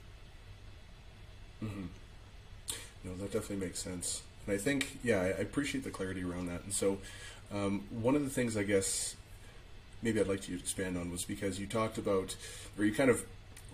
[1.63, 1.85] Mm-hmm.
[3.03, 4.21] No, that definitely makes sense.
[4.45, 6.63] And I think, yeah, I, appreciate the clarity around that.
[6.63, 6.99] And so,
[7.51, 9.15] um, one of the things I guess
[10.01, 12.35] maybe I'd like to expand on was because you talked about,
[12.77, 13.25] or you kind of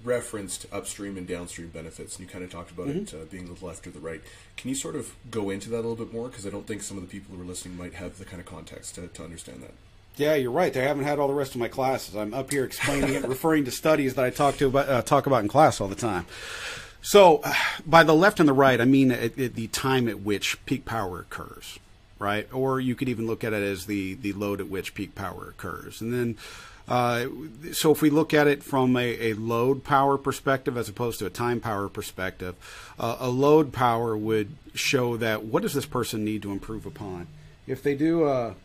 [0.03, 3.15] referenced upstream and downstream benefits, and you kind of talked about mm-hmm.
[3.15, 4.21] it uh, being the left or the right.
[4.57, 6.27] Can you sort of go into that a little bit more?
[6.27, 8.39] Because I don't think some of the people who are listening might have the kind
[8.39, 9.73] of context to, to understand that.
[10.15, 10.71] Yeah, you're right.
[10.71, 12.15] They haven't had all the rest of my classes.
[12.15, 15.25] I'm up here explaining it, referring to studies that I talk to about, uh, talk
[15.25, 16.25] about in class all the time.
[17.01, 17.53] So, uh,
[17.85, 20.85] by the left and the right, I mean at, at the time at which peak
[20.85, 21.79] power occurs
[22.23, 22.47] right?
[22.53, 25.49] Or you could even look at it as the the load at which peak power
[25.49, 26.37] occurs, and then.
[26.85, 27.27] Uh,
[27.71, 31.25] so if we look at it from a, a, load power perspective as opposed to
[31.25, 32.55] a time power perspective,
[32.99, 37.27] uh, a load power would show that what does this person need to improve upon?
[37.67, 38.55] If they do a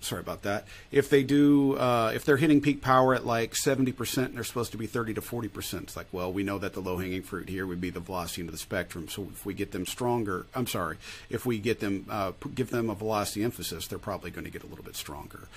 [0.00, 0.64] sorry about that.
[0.92, 4.72] If they do, uh, if they're hitting peak power at like 70% and they're supposed
[4.72, 7.48] to be 30 to 40%, it's like, well, we know that the low hanging fruit
[7.48, 9.08] here would be the velocity into the spectrum.
[9.08, 10.98] So if we get them stronger, I'm sorry,
[11.30, 14.62] if we get them, uh, give them a velocity emphasis, they're probably going to get
[14.62, 15.48] a little bit stronger.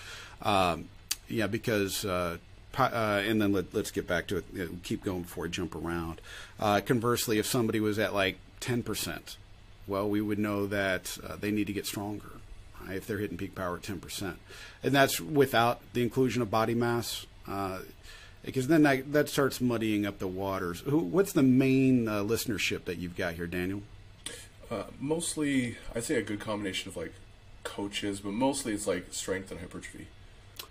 [0.41, 0.89] Um,
[1.27, 2.37] yeah, because, uh,
[2.77, 4.83] uh, and then let, us get back to it.
[4.83, 6.19] Keep going before I jump around.
[6.59, 9.35] Uh, conversely, if somebody was at like 10%,
[9.87, 12.31] well, we would know that uh, they need to get stronger
[12.95, 14.35] if they're hitting peak power at 10%.
[14.83, 17.25] And that's without the inclusion of body mass.
[17.47, 17.79] Uh,
[18.43, 20.81] because then that, that starts muddying up the waters.
[20.81, 23.83] Who, what's the main uh, listenership that you've got here, Daniel?
[24.69, 27.13] Uh, mostly, I'd say a good combination of like
[27.63, 30.07] coaches, but mostly it's like strength and hypertrophy.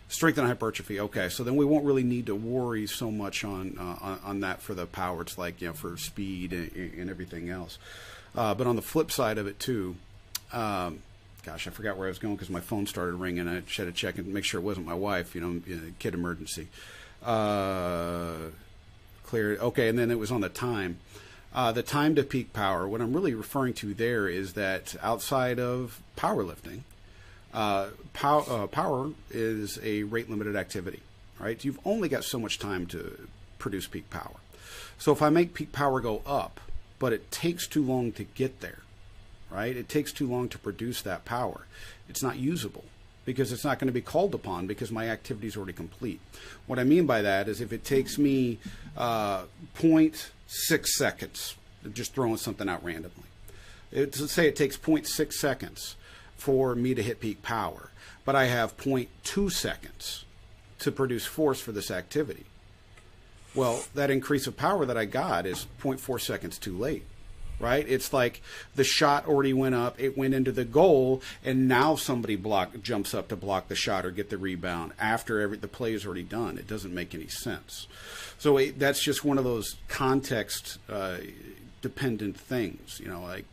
[0.09, 0.98] Strength and hypertrophy.
[0.98, 4.40] Okay, so then we won't really need to worry so much on uh, on, on,
[4.40, 5.22] that for the power.
[5.22, 7.78] It's like you know for speed and, and everything else.
[8.35, 9.96] Uh, but on the flip side of it too,
[10.52, 11.02] um,
[11.40, 13.48] gosh, I forgot where I was going because my phone started ringing.
[13.48, 15.35] I had to check and make sure it wasn't my wife.
[15.35, 15.61] You know,
[15.98, 16.68] kid emergency.
[17.22, 18.50] Uh,
[19.24, 19.57] clear.
[19.57, 20.98] Okay, and then it was on the time.
[21.53, 22.87] Uh, the time to peak power.
[22.87, 26.83] What I'm really referring to there is that outside of powerlifting,
[27.53, 31.00] uh, pow- uh, power is a rate limited activity.
[31.38, 31.64] Right?
[31.64, 34.37] You've only got so much time to produce peak power.
[34.98, 36.61] So if I make peak power go up,
[36.98, 38.81] but it takes too long to get there,
[39.50, 39.76] right?
[39.76, 41.66] It takes too long to produce that power.
[42.08, 42.84] It's not usable
[43.24, 46.20] because it's not going to be called upon because my activity is already complete.
[46.66, 48.58] What I mean by that is if it takes me
[48.96, 49.44] uh,
[49.78, 51.56] 0.6 seconds,
[51.92, 53.24] just throwing something out randomly,
[53.92, 55.96] it, let's say it takes 0.6 seconds
[56.36, 57.90] for me to hit peak power,
[58.24, 60.24] but I have 0.2 seconds
[60.78, 62.46] to produce force for this activity.
[63.54, 67.04] Well, that increase of power that I got is 0.4 seconds too late
[67.60, 67.86] right?
[67.88, 68.42] It's like
[68.74, 73.14] the shot already went up, it went into the goal, and now somebody block jumps
[73.14, 76.22] up to block the shot or get the rebound after every the play is already
[76.22, 76.58] done.
[76.58, 77.86] It doesn't make any sense.
[78.38, 81.18] So it, that's just one of those context uh,
[81.82, 82.98] dependent things.
[82.98, 83.44] You know, like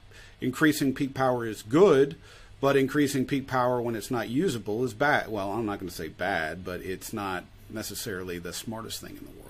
[0.41, 2.15] increasing peak power is good.
[2.59, 5.29] But increasing peak power when it's not usable is bad.
[5.29, 9.25] Well, I'm not going to say bad, but it's not necessarily the smartest thing in
[9.25, 9.46] the world.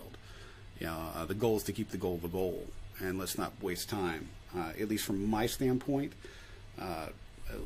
[0.79, 2.65] You know, uh, the goal is to keep the goal the goal,
[2.99, 6.13] and let's not waste time uh, at least from my standpoint,
[6.79, 7.07] uh,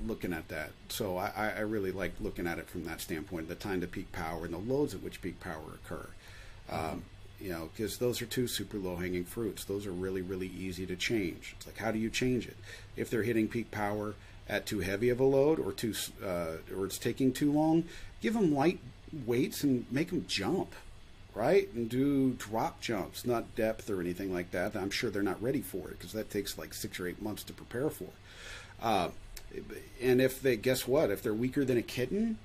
[0.06, 0.72] looking at that.
[0.90, 4.12] So I, I, really like looking at it from that standpoint, the time to peak
[4.12, 6.08] power and the loads at which peak power occur.
[6.70, 7.04] Um,
[7.40, 9.66] you know, because those are two super low hanging fruits.
[9.66, 11.56] Those are really, really easy to change.
[11.58, 12.58] It's like, how do you change it?
[12.96, 14.14] If they're hitting peak power
[14.48, 17.86] at too heavy of a load or too, uh, or it's taking too long,
[18.22, 18.80] give them light
[19.26, 20.76] weights and make them jump
[21.34, 21.72] right?
[21.74, 24.76] And do drop jumps, not depth or anything like that.
[24.76, 27.44] I'm sure they're not ready for it because that takes like six or eight months
[27.44, 28.10] to prepare for.
[28.82, 29.10] Uh,
[30.02, 31.10] and if they, guess what?
[31.10, 32.38] If they're weaker than a kitten,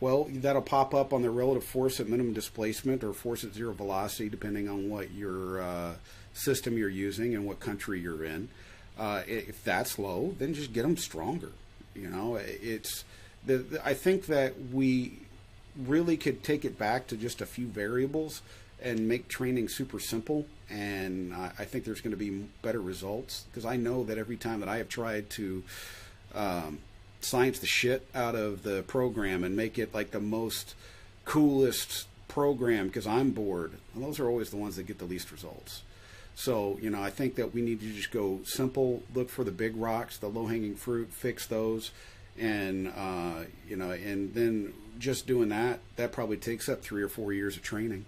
[0.00, 3.72] well, that'll pop up on the relative force at minimum displacement or force at zero
[3.72, 5.94] velocity, depending on what your uh,
[6.32, 8.48] system you're using and what country you're in.
[8.98, 11.52] Uh, if that's low, then just get them stronger.
[11.94, 13.04] You know, it's
[13.44, 15.18] the, the I think that we
[15.76, 18.42] really could take it back to just a few variables
[18.82, 20.46] and make training super simple.
[20.70, 24.36] And I, I think there's going to be better results because I know that every
[24.36, 25.62] time that I have tried to
[26.34, 26.78] um,
[27.20, 30.74] science the shit out of the program and make it like the most
[31.24, 35.30] coolest program because I'm bored, and those are always the ones that get the least
[35.32, 35.82] results.
[36.34, 39.50] So, you know, I think that we need to just go simple, look for the
[39.50, 41.90] big rocks, the low hanging fruit, fix those,
[42.38, 47.08] and, uh, you know, and then just doing that, that probably takes up three or
[47.08, 48.04] four years of training.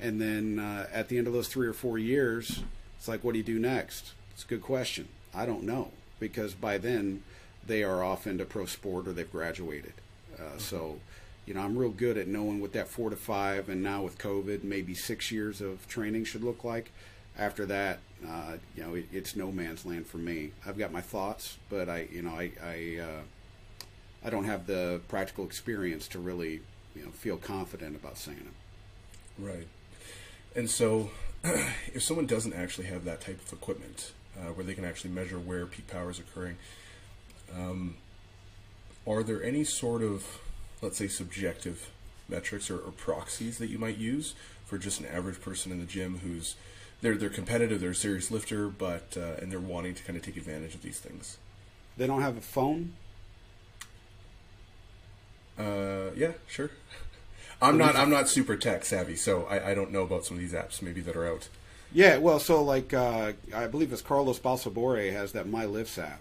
[0.00, 2.62] And then uh, at the end of those three or four years,
[2.98, 4.12] it's like, what do you do next?
[4.32, 5.08] It's a good question.
[5.34, 7.22] I don't know because by then
[7.66, 9.94] they are off into pro sport or they've graduated.
[10.36, 10.58] Uh, mm-hmm.
[10.58, 10.98] So,
[11.46, 14.18] you know, I'm real good at knowing what that four to five and now with
[14.18, 16.90] COVID, maybe six years of training should look like.
[17.36, 20.52] After that, uh, you know, it, it's no man's land for me.
[20.64, 23.22] I've got my thoughts, but I, you know, I, I uh,
[24.24, 26.60] I don't have the practical experience to really
[26.94, 29.42] you know feel confident about saying it.
[29.44, 29.68] Right.
[30.56, 31.10] And so,
[31.44, 35.38] if someone doesn't actually have that type of equipment uh, where they can actually measure
[35.38, 36.56] where peak power is occurring,
[37.56, 37.96] um,
[39.06, 40.40] are there any sort of,
[40.80, 41.90] let's say, subjective
[42.28, 44.34] metrics or, or, proxies that you might use
[44.64, 46.54] for just an average person in the gym who's
[47.02, 50.24] they're they're competitive, they're a serious lifter, but uh, and they're wanting to kind of
[50.24, 51.36] take advantage of these things.
[51.98, 52.94] They don't have a phone.
[55.58, 56.70] Uh, yeah, sure.
[57.62, 60.40] I'm not I'm not super tech savvy, so I, I don't know about some of
[60.40, 61.48] these apps maybe that are out.
[61.92, 66.20] Yeah, well, so like uh, I believe it's Carlos Balsalobre has that My Lifts app,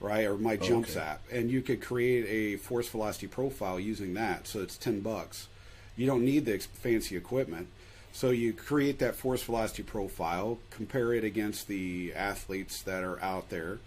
[0.00, 1.04] right, or My Jumps okay.
[1.04, 4.46] app, and you could create a force velocity profile using that.
[4.46, 5.48] So it's ten bucks.
[5.96, 7.68] You don't need the fancy equipment.
[8.12, 13.48] So you create that force velocity profile, compare it against the athletes that are out
[13.48, 13.78] there,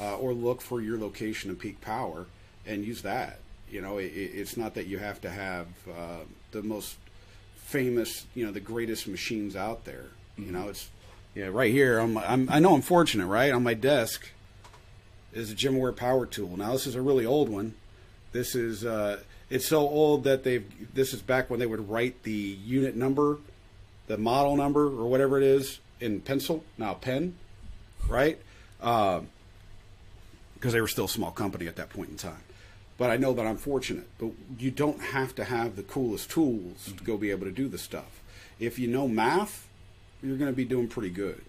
[0.00, 2.26] uh, or look for your location and peak power,
[2.66, 3.38] and use that.
[3.74, 6.20] You know, it, it- it's not that you have to have uh,
[6.52, 6.96] the most
[7.56, 10.06] famous, you know, the greatest machines out there.
[10.38, 10.88] You know, it's
[11.34, 11.98] yeah, right here.
[11.98, 13.50] I'm, I'm, I know I'm fortunate, right?
[13.52, 14.28] On my desk
[15.32, 16.56] is a GymAware power tool.
[16.56, 17.74] Now this is a really old one.
[18.30, 19.18] This is uh,
[19.50, 20.64] it's so old that they've.
[20.94, 23.38] This is back when they would write the unit number,
[24.06, 26.62] the model number, or whatever it is in pencil.
[26.78, 27.34] Now pen,
[28.08, 28.38] right?
[28.78, 29.24] Because
[30.72, 32.42] they were still a small company at that point in time.
[32.96, 34.08] But I know that I'm fortunate.
[34.18, 37.68] But you don't have to have the coolest tools to go be able to do
[37.68, 38.22] the stuff.
[38.60, 39.68] If you know math,
[40.22, 41.42] you're going to be doing pretty good.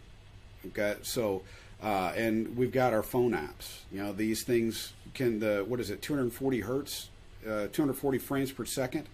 [0.67, 1.43] Okay, so
[1.83, 3.79] uh, and we've got our phone apps.
[3.91, 7.09] You know, these things can the what is it, 240 hertz,
[7.45, 9.07] uh, 240 frames per second,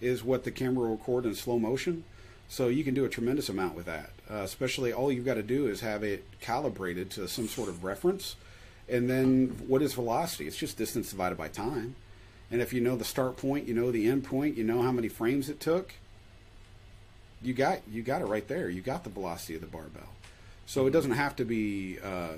[0.00, 2.04] is what the camera will record in slow motion.
[2.48, 4.10] So you can do a tremendous amount with that.
[4.30, 7.84] Uh, especially, all you've got to do is have it calibrated to some sort of
[7.84, 8.36] reference,
[8.88, 10.46] and then what is velocity?
[10.46, 11.96] It's just distance divided by time.
[12.50, 14.92] And if you know the start point, you know the end point, you know how
[14.92, 15.94] many frames it took,
[17.42, 18.68] you got you got it right there.
[18.68, 20.08] You got the velocity of the barbell.
[20.66, 22.34] So it doesn't have to be, uh,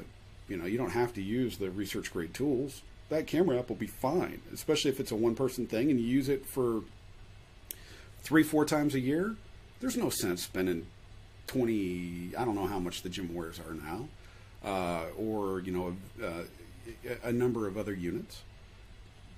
[0.48, 2.82] you know, you don't have to use the research grade tools.
[3.08, 6.06] That camera app will be fine, especially if it's a one person thing and you
[6.06, 6.82] use it for
[8.22, 9.36] three, four times a year.
[9.80, 10.86] There's no sense spending
[11.46, 12.32] twenty.
[12.36, 14.08] I don't know how much the GymAwares are now,
[14.66, 16.42] uh, or you know, uh,
[17.22, 18.42] a number of other units.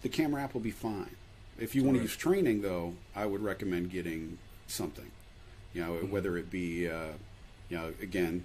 [0.03, 1.15] The camera app will be fine.
[1.59, 5.11] If you want to use training, though, I would recommend getting something.
[5.75, 6.11] You know, Mm-hmm.
[6.11, 7.13] whether it be, uh,
[7.69, 8.45] you know, again,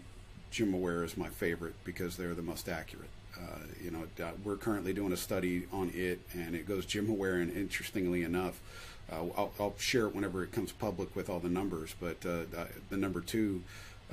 [0.51, 3.09] GymAware is my favorite because they're the most accurate.
[3.35, 7.41] Uh, you know, uh, we're currently doing a study on it, and it goes GymAware,
[7.41, 8.59] and interestingly enough,
[9.11, 11.95] uh, I'll, I'll share it whenever it comes public with all the numbers.
[11.99, 13.63] But uh, the, the number two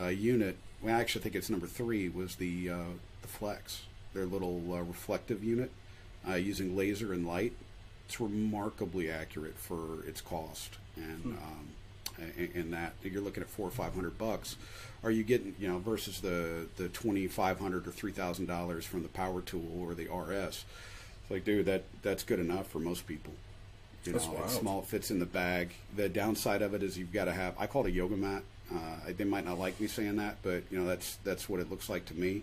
[0.00, 2.84] uh, unit, well, I actually think it's number three, was the uh,
[3.22, 3.82] the Flex,
[4.14, 5.70] their little uh, reflective unit
[6.28, 7.52] uh, using laser and light.
[8.06, 11.68] It's remarkably accurate for its cost, and um,
[12.18, 14.56] and, and that you're looking at four or five hundred bucks.
[15.02, 18.84] Are you getting you know versus the the twenty five hundred or three thousand dollars
[18.84, 20.64] from the Power Tool or the RS?
[21.22, 23.32] It's like, dude, that that's good enough for most people.
[24.04, 24.44] You That's know, wild.
[24.46, 25.70] it's small, it fits in the bag.
[25.94, 27.54] The downside of it is you've got to have.
[27.58, 28.42] I call it a yoga mat.
[28.72, 31.70] Uh, they might not like me saying that, but you know that's that's what it
[31.70, 32.42] looks like to me.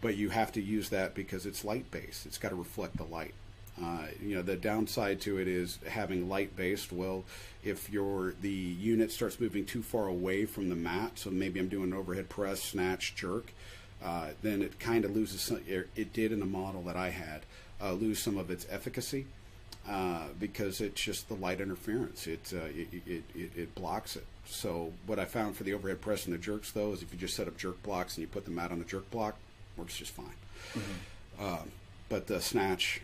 [0.00, 2.24] But you have to use that because it's light based.
[2.24, 3.34] It's got to reflect the light.
[3.82, 6.92] Uh, you know the downside to it is having light based.
[6.92, 7.24] Well,
[7.62, 11.68] if your the unit starts moving too far away from the mat, so maybe I'm
[11.68, 13.52] doing an overhead press, snatch, jerk,
[14.02, 15.42] uh, then it kind of loses.
[15.42, 17.42] Some, it, did in the model that I had
[17.80, 19.26] uh, lose some of its efficacy
[19.88, 22.26] uh, because it's just the light interference.
[22.26, 24.26] Uh, it, it, it it blocks it.
[24.50, 27.18] So what I found for the overhead press and the jerks though is if you
[27.18, 29.36] just set up jerk blocks and you put them out on the jerk block,
[29.76, 30.34] works just fine.
[31.38, 31.62] Uh,
[32.08, 33.02] but the snatch,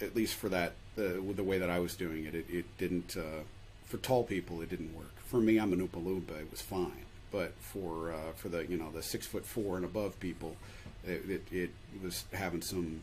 [0.00, 3.16] at least for that, the, the way that I was doing it, it, it didn't.
[3.16, 3.42] Uh,
[3.84, 5.12] for tall people, it didn't work.
[5.26, 6.40] For me, I'm an Oompa Loompa.
[6.40, 7.04] It was fine.
[7.30, 10.56] But for uh, for the you know the six foot four and above people,
[11.04, 11.70] it, it, it
[12.02, 13.00] was having some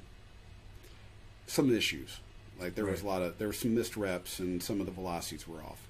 [1.48, 2.20] some issues.
[2.60, 4.92] Like there was a lot of there were some missed reps and some of the
[4.92, 5.82] velocities were off.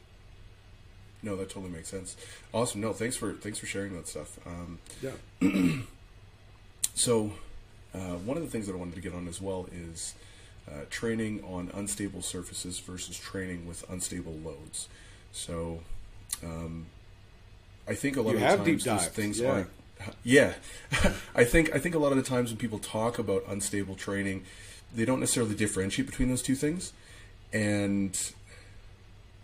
[1.23, 2.15] No, that totally makes sense.
[2.53, 2.81] Awesome.
[2.81, 4.39] No, thanks for thanks for sharing that stuff.
[4.45, 5.11] Um, Yeah.
[6.93, 7.31] So,
[7.95, 10.13] uh, one of the things that I wanted to get on as well is
[10.69, 14.87] uh, training on unstable surfaces versus training with unstable loads.
[15.31, 15.79] So,
[16.43, 16.87] um,
[17.87, 19.49] I think a lot You of have times deep these things yeah.
[19.49, 19.69] aren't.
[20.23, 20.53] Yeah,
[21.35, 24.43] I think I think a lot of the times when people talk about unstable training,
[24.93, 26.91] they don't necessarily differentiate between those two things,
[27.53, 28.17] and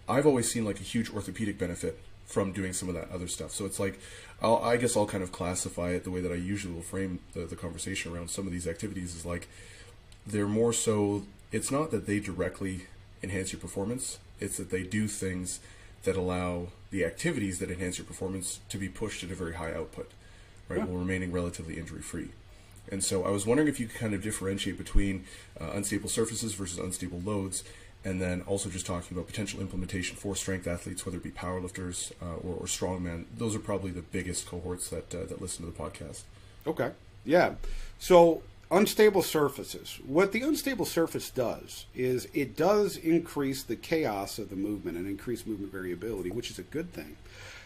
[0.08, 3.52] I've always seen like a huge orthopedic benefit from doing some of that other stuff.
[3.52, 4.00] So it's like,
[4.41, 7.19] I'll, I guess I'll kind of classify it the way that I usually will frame
[7.34, 9.48] the, the conversation around some of these activities is like,
[10.25, 12.81] they're more so, it's not that they directly
[13.23, 15.60] enhance your performance, it's that they do things
[16.04, 19.73] that allow the activities that enhance your performance to be pushed at a very high
[19.73, 20.12] output,
[20.67, 20.86] right, Yeah.
[20.86, 22.29] while remaining relatively injury free.
[22.90, 25.25] And so I was wondering if you could kind of differentiate between
[25.60, 27.63] uh, unstable surfaces versus unstable loads,
[28.08, 32.13] and then also just talking about potential implementation for strength athletes, whether it be powerlifters
[32.21, 33.25] uh, or, or strongmen.
[33.37, 36.21] Those are probably the biggest cohorts that uh, that listen to the podcast.
[36.65, 36.91] Okay.
[37.25, 37.55] Yeah.
[37.99, 39.99] So unstable surfaces.
[40.05, 45.05] What the unstable surface does is it does increase the chaos of the movement and
[45.05, 47.17] increase movement variability, which is a good thing.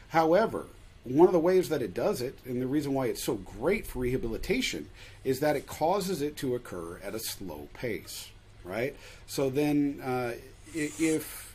[0.10, 0.66] However,
[1.04, 3.86] one of the ways that it does it, and the reason why it's so great
[3.86, 4.90] for rehabilitation,
[5.24, 8.30] is that it causes it to occur at a slow pace,
[8.64, 8.96] right?
[9.28, 10.34] So then, uh,
[10.74, 11.54] if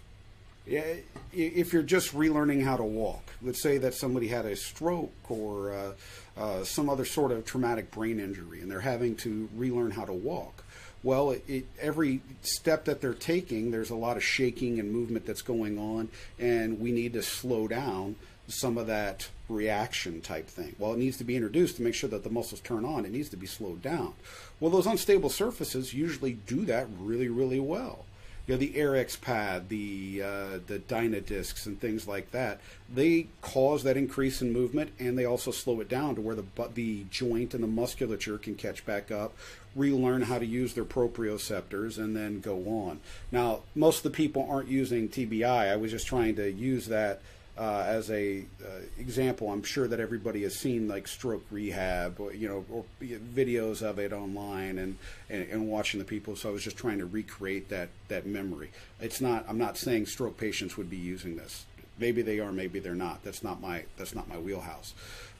[0.69, 5.73] if you're just relearning how to walk, let's say that somebody had a stroke or
[5.73, 5.93] uh,
[6.37, 10.13] uh, some other sort of traumatic brain injury, and they're having to relearn how to
[10.13, 10.65] walk.
[11.03, 15.25] Well, it, it, every step that they're taking, there's a lot of shaking and movement
[15.25, 18.17] that's going on, and we need to slow down
[18.49, 20.75] some of that reaction type thing.
[20.79, 23.05] Well, it needs to be introduced to make sure that the muscles turn on.
[23.05, 24.15] It needs to be slowed down.
[24.61, 28.05] Well, those unstable surfaces usually do that really, really well.
[28.47, 32.61] You know, the Airex pad, the uh, the Dyna discs, and things like that.
[32.93, 36.45] They cause that increase in movement, and they also slow it down to where the
[36.75, 39.35] the joint and the musculature can catch back up,
[39.75, 43.01] relearn how to use their proprioceptors, and then go on.
[43.33, 45.73] Now, most of the people aren't using TBI.
[45.73, 47.21] I was just trying to use that
[47.59, 52.35] uh, as a uh, example, I'm sure that everybody has seen like stroke rehab, or,
[52.35, 54.99] you know, or videos of it online and,
[55.31, 56.37] and, and watching the people.
[56.37, 58.71] So I was just trying to recreate that that memory.
[59.01, 59.47] It's not.
[59.49, 61.65] I'm not saying stroke patients would be using this.
[61.99, 62.53] Maybe they are.
[62.53, 63.25] Maybe they're not.
[63.25, 64.93] That's not my that's not my wheelhouse.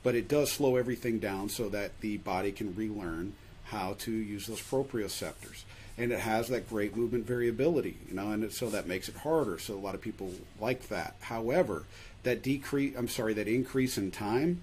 [0.03, 4.47] But it does slow everything down so that the body can relearn how to use
[4.47, 5.65] those proprioceptors
[5.99, 9.17] and it has that great movement variability, you know, and it, so that makes it
[9.17, 9.59] harder.
[9.59, 11.15] So a lot of people like that.
[11.21, 11.85] However,
[12.27, 14.63] that decrease, I'm sorry, that increase in time,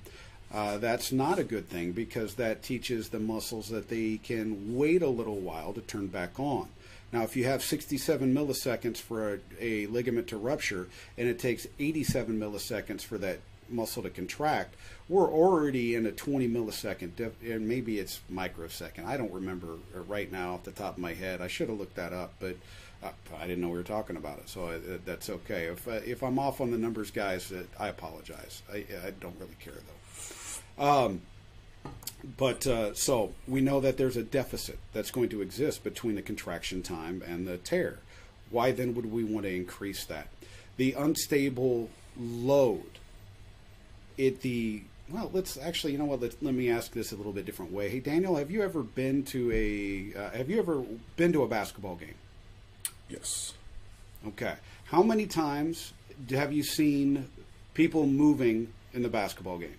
[0.54, 5.02] uh, that's not a good thing because that teaches the muscles that they can wait
[5.02, 6.68] a little while to turn back on.
[7.12, 10.88] Now, if you have 67 milliseconds for a, a ligament to rupture
[11.18, 13.40] and it takes 87 milliseconds for that
[13.70, 14.76] muscle to contract,
[15.08, 19.08] we're already in a 20 millisecond, and maybe it's microsecond.
[19.08, 21.42] I don't remember right now off the top of my head.
[21.42, 22.58] I should have looked that up, but
[23.38, 25.66] I didn't know we were talking about it, so I, that's okay.
[25.66, 28.62] If uh, if I'm off on the numbers, guys, I apologize.
[28.72, 30.84] I, I don't really care though.
[30.84, 31.22] Um,
[32.38, 36.22] but uh, so we know that there's a deficit that's going to exist between the
[36.22, 38.00] contraction time and the tear.
[38.50, 40.28] Why then would we want to increase that?
[40.78, 43.00] The unstable load.
[44.18, 46.22] It the well, let's actually, you know what?
[46.22, 47.90] Let, let me ask this a little bit different way.
[47.90, 50.84] Hey, Daniel, have you ever been to a uh, have you ever
[51.18, 52.16] been to a basketball game?
[53.14, 53.54] Yes.
[54.28, 54.56] Okay.
[54.86, 55.94] How many times
[56.32, 57.28] have you seen
[57.76, 59.78] people moving in the basketball game?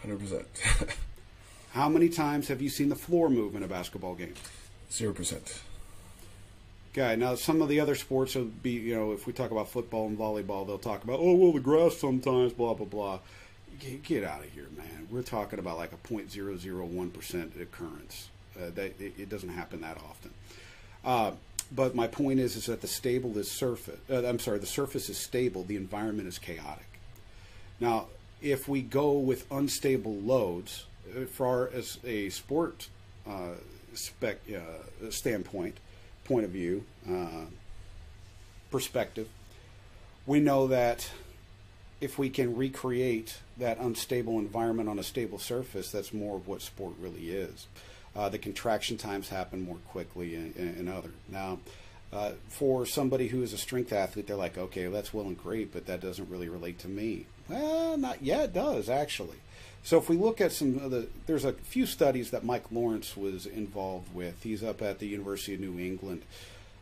[0.00, 0.46] Hundred percent.
[1.72, 4.34] How many times have you seen the floor move in a basketball game?
[4.92, 5.60] Zero percent.
[6.92, 9.68] Okay, now some of the other sports would be, you know, if we talk about
[9.68, 13.18] football and volleyball, they'll talk about, oh, well, the grass sometimes, blah, blah, blah.
[13.78, 15.06] Get, get out of here, man.
[15.10, 18.28] We're talking about like a 0.001% occurrence.
[18.56, 20.30] Uh, that it, it, doesn't happen that often.
[21.04, 21.32] Uh,
[21.72, 23.98] but my point is, is that the stable is surface.
[24.10, 25.64] Uh, I'm sorry, the surface is stable.
[25.64, 26.86] The environment is chaotic.
[27.80, 28.06] Now,
[28.40, 32.88] if we go with unstable loads, as uh, far as a sport
[33.26, 33.54] uh,
[33.94, 35.76] spec uh, standpoint,
[36.24, 37.46] point of view, uh,
[38.70, 39.28] perspective,
[40.26, 41.10] we know that
[42.00, 46.60] if we can recreate that unstable environment on a stable surface, that's more of what
[46.60, 47.66] sport really is.
[48.16, 51.10] Uh, the contraction times happen more quickly and, other.
[51.28, 51.58] Now,
[52.12, 55.72] uh, for somebody who is a strength athlete, they're like, okay, that's well and great,
[55.72, 57.26] but that doesn't really relate to me.
[57.48, 58.44] Well, not yet.
[58.44, 59.36] It does actually.
[59.82, 63.16] So if we look at some of the, there's a few studies that Mike Lawrence
[63.16, 64.42] was involved with.
[64.42, 66.22] He's up at the University of New England.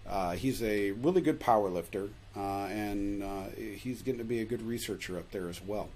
[0.09, 4.45] Uh, he's a really good power lifter, uh, and uh, he's getting to be a
[4.45, 5.89] good researcher up there as well.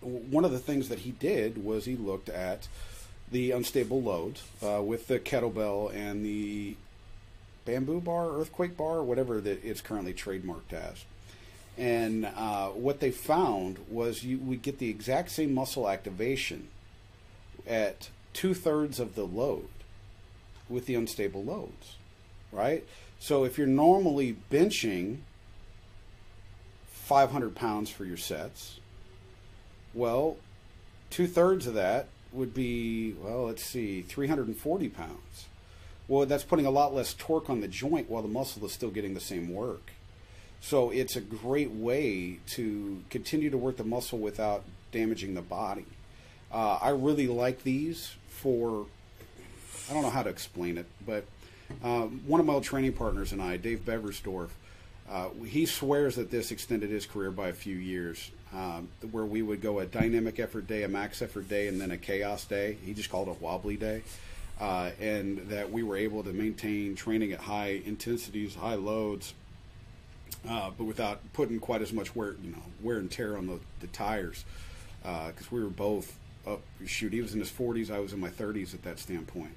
[0.00, 2.68] One of the things that he did was he looked at
[3.34, 6.76] the unstable loads uh, with the kettlebell and the
[7.64, 11.04] bamboo bar, earthquake bar, whatever that it's currently trademarked as.
[11.76, 16.68] And uh, what they found was you we get the exact same muscle activation
[17.66, 19.68] at two thirds of the load
[20.68, 21.96] with the unstable loads,
[22.52, 22.86] right?
[23.18, 25.16] So if you're normally benching
[26.86, 28.78] 500 pounds for your sets,
[29.92, 30.36] well,
[31.10, 35.46] two thirds of that would be, well, let's see, 340 pounds.
[36.08, 38.90] Well, that's putting a lot less torque on the joint while the muscle is still
[38.90, 39.92] getting the same work.
[40.60, 45.86] So it's a great way to continue to work the muscle without damaging the body.
[46.52, 48.86] Uh, I really like these for,
[49.90, 51.24] I don't know how to explain it, but
[51.82, 54.50] Um, one of my old training partners and I, Dave Beversdorf,
[55.10, 59.42] uh, he swears that this extended his career by a few years, um, where we
[59.42, 62.76] would go a dynamic effort day, a max effort day, and then a chaos day.
[62.84, 64.02] He just called it a wobbly day.
[64.60, 69.34] Uh, and that we were able to maintain training at high intensities, high loads,
[70.48, 73.58] uh, but without putting quite as much wear, you know, wear and tear on the,
[73.80, 74.44] the tires,
[75.02, 76.60] because we were both up.
[76.86, 79.56] Shoot, he was in his 40s, I was in my 30s at that standpoint,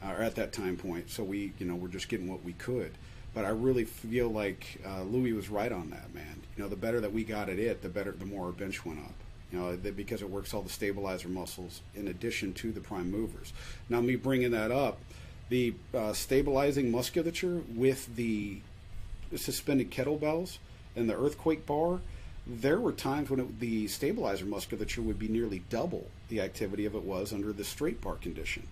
[0.00, 1.10] uh, or at that time point.
[1.10, 2.92] So we, you know, we're just getting what we could.
[3.36, 6.40] But I really feel like uh, Louie was right on that, man.
[6.56, 8.86] You know, the better that we got at it, the better, the more our bench
[8.86, 9.12] went up.
[9.52, 13.10] You know, that because it works all the stabilizer muscles in addition to the prime
[13.10, 13.52] movers.
[13.90, 15.00] Now, me bringing that up,
[15.50, 18.60] the uh, stabilizing musculature with the
[19.36, 20.56] suspended kettlebells
[20.96, 22.00] and the earthquake bar,
[22.46, 26.94] there were times when it, the stabilizer musculature would be nearly double the activity of
[26.94, 28.66] it was under the straight bar condition.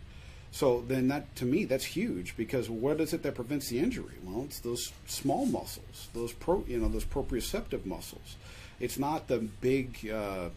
[0.54, 4.14] So then that to me that's huge because what is it that prevents the injury?
[4.22, 8.36] Well, it's those small muscles, those pro, you know, those proprioceptive muscles.
[8.78, 10.50] It's not the big, uh,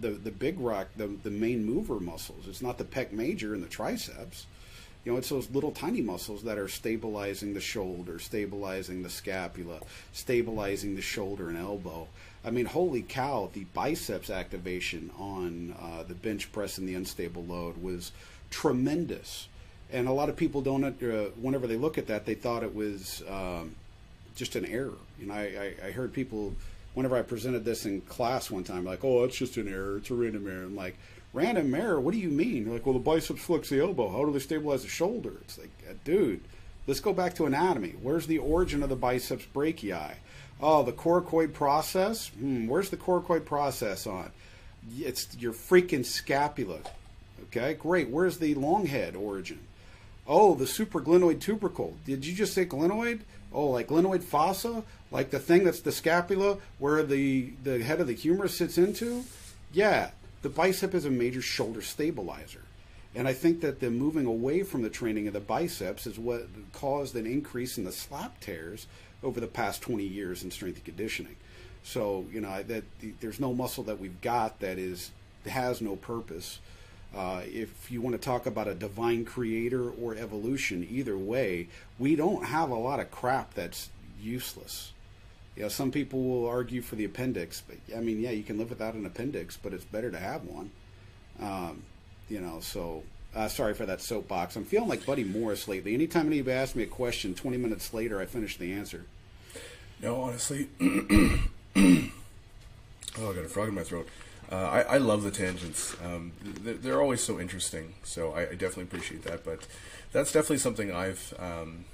[0.00, 2.48] the the big rock, the the main mover muscles.
[2.48, 4.46] It's not the pec major and the triceps.
[5.04, 9.80] You know, it's those little tiny muscles that are stabilizing the shoulder, stabilizing the scapula,
[10.14, 12.08] stabilizing the shoulder and elbow.
[12.42, 17.44] I mean, holy cow, the biceps activation on uh, the bench press and the unstable
[17.44, 18.12] load was
[18.50, 19.48] tremendous.
[19.92, 22.74] And a lot of people don't, uh, whenever they look at that, they thought it
[22.74, 23.76] was um,
[24.34, 24.98] just an error.
[25.20, 26.54] You know, I, I, I heard people,
[26.94, 30.10] whenever I presented this in class one time, like, oh, it's just an error, it's
[30.10, 30.64] a random error.
[30.64, 30.96] I'm like,
[31.32, 32.00] random error?
[32.00, 32.64] What do you mean?
[32.64, 34.10] They're like, well, the biceps flex the elbow.
[34.10, 35.32] How do they stabilize the shoulder?
[35.42, 36.40] It's like, uh, dude,
[36.86, 37.94] let's go back to anatomy.
[38.02, 40.14] Where's the origin of the biceps brachii?
[40.60, 42.28] Oh, the coracoid process?
[42.28, 44.30] Hmm, where's the coracoid process on?
[44.98, 46.78] It's your freaking scapula.
[47.56, 48.10] Okay, great.
[48.10, 49.60] Where's the long head origin?
[50.26, 51.96] Oh, the supraglenoid tubercle.
[52.04, 53.20] Did you just say glenoid?
[53.52, 54.82] Oh, like glenoid fossa?
[55.10, 59.24] Like the thing that's the scapula where the, the head of the humerus sits into?
[59.72, 60.10] Yeah,
[60.42, 62.62] the bicep is a major shoulder stabilizer.
[63.14, 66.48] And I think that the moving away from the training of the biceps is what
[66.74, 68.86] caused an increase in the slap tears
[69.22, 71.36] over the past 20 years in strength and conditioning.
[71.82, 72.84] So, you know, that
[73.20, 75.12] there's no muscle that we've got that is
[75.46, 76.58] has no purpose.
[77.16, 81.66] Uh, if you want to talk about a divine creator or evolution, either way,
[81.98, 83.88] we don't have a lot of crap that's
[84.20, 84.92] useless.
[85.56, 88.58] You know, some people will argue for the appendix, but I mean, yeah, you can
[88.58, 90.70] live without an appendix, but it's better to have one.
[91.40, 91.84] Um,
[92.28, 93.02] you know, so
[93.34, 94.54] uh, sorry for that soapbox.
[94.56, 95.94] I'm feeling like Buddy Morris lately.
[95.94, 99.06] Anytime anybody asks me a question, 20 minutes later, I finish the answer.
[100.02, 101.40] No, honestly, oh,
[101.76, 102.10] I
[103.16, 104.06] got a frog in my throat.
[104.50, 105.96] Uh, I, I, love the tangents.
[106.04, 109.44] Um, they're, always so interesting, so I, I, definitely appreciate that.
[109.44, 109.66] But
[110.12, 111.84] that's definitely something I've um,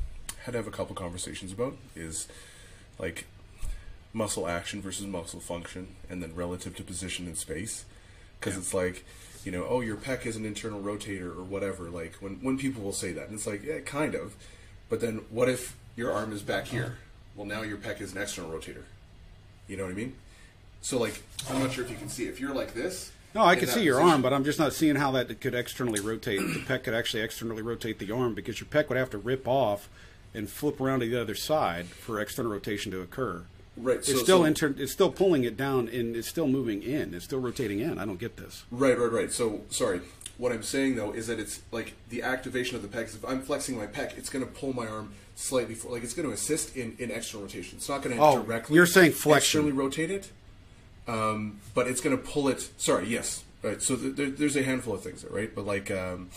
[0.41, 1.77] had to have a couple conversations about.
[1.97, 2.29] Is
[2.99, 3.27] like
[4.13, 7.87] muscle action versus muscle function, and then relative to position in space.
[8.39, 8.61] Because yeah.
[8.61, 9.07] it's like,
[9.47, 11.85] you know, oh, your pec is an internal rotator or whatever.
[11.85, 14.35] Like when when people will say that, and it's like, yeah, kind of.
[14.91, 16.99] But then what if your arm is back here?
[17.35, 18.83] Well, now your pec is an external rotator.
[19.69, 20.17] You know what I mean?
[20.83, 22.26] So like, I'm not sure if you can see.
[22.26, 23.12] If you're like this.
[23.35, 25.55] No, I can see your position, arm, but I'm just not seeing how that could
[25.55, 26.41] externally rotate.
[26.41, 29.49] the pec could actually externally rotate the arm because your pec would have to rip
[29.49, 29.89] off
[30.35, 33.45] and flip around to the other side for external rotation to occur.
[33.76, 33.97] Right.
[33.97, 37.14] It's so, still so, inter- It's still pulling it down, and it's still moving in.
[37.14, 37.99] It's still rotating in.
[37.99, 38.64] I don't get this.
[38.70, 39.33] Right, right, right.
[39.33, 40.03] So sorry.
[40.39, 43.14] What I'm saying though is that it's like the activation of the pec.
[43.14, 45.74] If I'm flexing my pec, it's going to pull my arm slightly.
[45.74, 47.78] For, like it's going to assist in, in external rotation.
[47.78, 48.76] It's not going to oh, directly.
[48.76, 49.61] You're saying flexion.
[49.61, 50.30] Externally rotate it
[51.09, 52.71] um, but it's going to pull it.
[52.77, 53.83] Sorry, yes, right.
[53.83, 55.55] So th- there, there's a handful of things there, right?
[55.55, 56.31] But like um,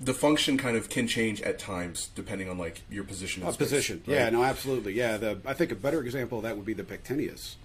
[0.00, 3.42] the function kind of can change at times depending on like your position.
[3.42, 4.14] Uh, space, position, right?
[4.14, 5.16] yeah, no, absolutely, yeah.
[5.16, 7.56] The I think a better example of that would be the pectineus,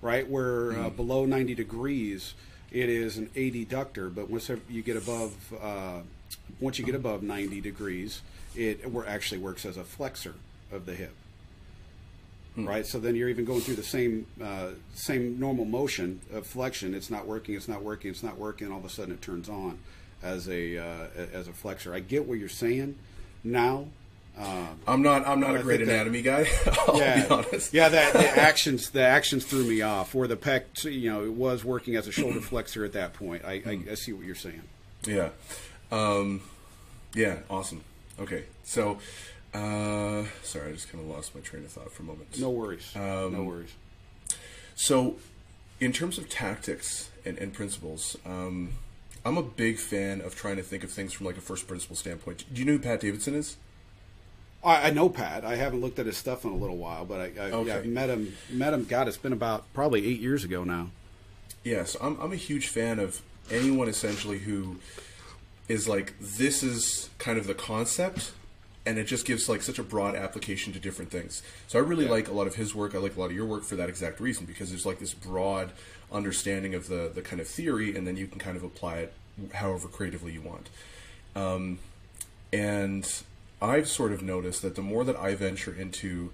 [0.00, 0.86] right, where mm.
[0.86, 2.34] uh, below 90 degrees
[2.72, 6.00] it is an adductor, but once you get above uh,
[6.60, 8.22] once you get above 90 degrees,
[8.54, 10.34] it actually works as a flexor
[10.70, 11.14] of the hip
[12.56, 12.66] hmm.
[12.66, 12.84] right?
[12.86, 16.94] So then you're even going through the same uh, same normal motion of flexion.
[16.94, 17.54] It's not working.
[17.54, 18.10] It's not working.
[18.10, 18.72] It's not working.
[18.72, 19.78] All of a sudden, it turns on
[20.22, 21.94] as a uh, as a flexor.
[21.94, 22.96] I get what you're saying
[23.44, 23.86] now.
[24.38, 25.26] Um, I'm not.
[25.26, 26.72] I'm not a great anatomy that, guy.
[26.88, 27.72] I'll yeah, be honest.
[27.72, 30.14] yeah, that the actions the actions threw me off.
[30.14, 33.44] Where the pec, you know, it was working as a shoulder flexor at that point.
[33.44, 34.62] I, I, I see what you're saying.
[35.06, 35.30] Yeah,
[35.90, 36.42] um,
[37.14, 37.82] yeah, awesome.
[38.18, 38.98] Okay, so
[39.54, 42.38] uh, sorry, I just kind of lost my train of thought for a moment.
[42.38, 42.90] No worries.
[42.94, 43.74] Um, no worries.
[44.74, 45.16] So,
[45.80, 48.74] in terms of tactics and, and principles, um,
[49.24, 51.96] I'm a big fan of trying to think of things from like a first principle
[51.96, 52.44] standpoint.
[52.52, 53.56] Do you know who Pat Davidson is?
[54.62, 55.44] I, I know Pat.
[55.44, 57.68] I haven't looked at his stuff in a little while, but I, I Okay.
[57.68, 58.36] yeah, I've met him.
[58.50, 58.84] Met him.
[58.84, 60.90] God, it's been about probably eight years ago now.
[61.64, 64.76] Yes, I'm, I'm a huge fan of anyone essentially who
[65.68, 68.32] is like, this is kind of the concept,
[68.86, 71.42] and it just gives like such a broad application to different things.
[71.68, 72.12] So I really Yeah.
[72.12, 72.94] like a lot of his work.
[72.94, 75.12] I like a lot of your work for that exact reason because there's like this
[75.12, 75.72] broad
[76.12, 79.12] understanding of the the kind of theory, and then you can kind of apply it
[79.54, 80.70] however creatively you want.
[81.34, 81.78] Um,
[82.52, 83.06] and
[83.60, 86.30] I've sort of noticed that the more that I venture into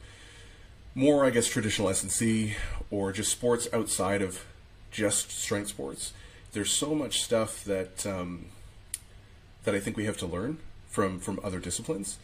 [0.95, 2.55] more, I guess, traditional S&C
[2.91, 4.45] or just sports outside of
[4.91, 6.13] just strength sports,
[6.53, 8.47] there's so much stuff that um,
[9.65, 10.59] that I think we have to learn
[10.91, 12.19] from from other disciplines.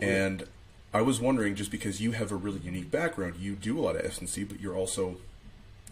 [0.00, 0.46] And
[0.92, 3.96] I was wondering, just because you have a really unique background, you do a lot
[3.96, 5.16] of S&C, but you're also,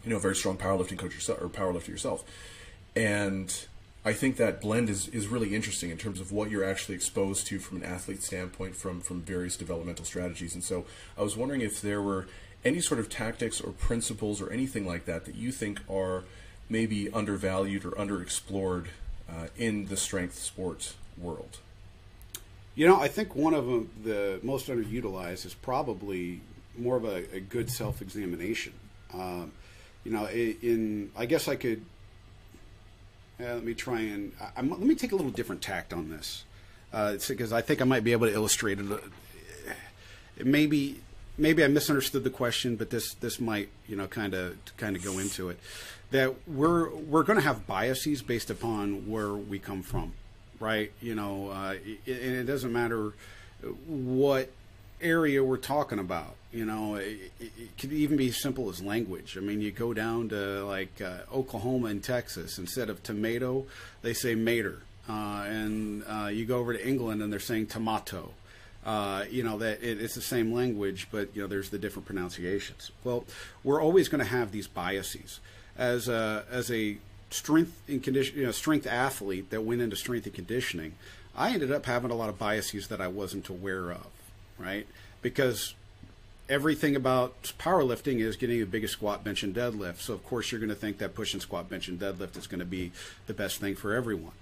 [0.05, 2.25] you know, a very strong powerlifting coach yourself or powerlifter yourself,
[2.97, 3.67] and
[4.05, 7.47] I think that blend is, is really interesting in terms of what you're actually exposed
[7.47, 10.55] to from an athlete standpoint from, from various developmental strategies.
[10.55, 10.85] And so
[11.17, 12.27] I was wondering if there were
[12.65, 16.25] any sort of tactics or principles or anything like that that you think are
[16.69, 18.87] maybe undervalued or underexplored
[19.29, 21.59] uh, in the strength sports world.
[22.75, 26.41] You know, I think one of them, the most underutilized, is probably
[26.77, 28.73] more of a, a good self-examination.
[29.13, 29.53] Um,
[30.05, 31.85] you know, in I guess I could.
[33.41, 36.45] Uh, let me try and I'm, let me take a little different tact on this,
[37.29, 38.91] because I think I might be able to illustrate it.
[38.91, 38.99] uh,
[40.37, 41.01] It maybe
[41.39, 45.05] maybe I misunderstood the question, but this this might you know kind of kind of
[45.05, 45.59] go into it.
[46.11, 50.13] That we're we're going to have biases based upon where we come from,
[50.61, 50.93] right?
[51.01, 53.13] You know, uh, it, and it doesn't matter
[53.87, 54.51] what
[55.01, 56.35] area we're talking about.
[56.53, 59.37] You know, it, it could even be as simple as language.
[59.37, 63.67] I mean, you go down to like uh, Oklahoma and Texas, instead of tomato,
[64.03, 64.83] they say mater.
[65.09, 68.31] Uh, and uh, you go over to England and they're saying tomato.
[68.87, 72.07] Uh, you know that it, it's the same language, but you know there's the different
[72.07, 72.91] pronunciations.
[73.03, 73.25] Well,
[73.63, 75.41] we're always going to have these biases.
[75.77, 76.99] As a as a
[77.35, 80.95] strength and condition, you know, strength athlete that went into strength and conditioning,
[81.37, 84.07] I ended up having a lot of biases that I wasn't aware of,
[84.57, 84.87] right?
[85.21, 85.75] Because
[86.49, 89.99] everything about powerlifting is getting the biggest squat, bench, and deadlift.
[89.99, 92.47] So of course you're going to think that push and squat, bench, and deadlift is
[92.47, 92.93] going to be
[93.27, 94.33] the best thing for everyone.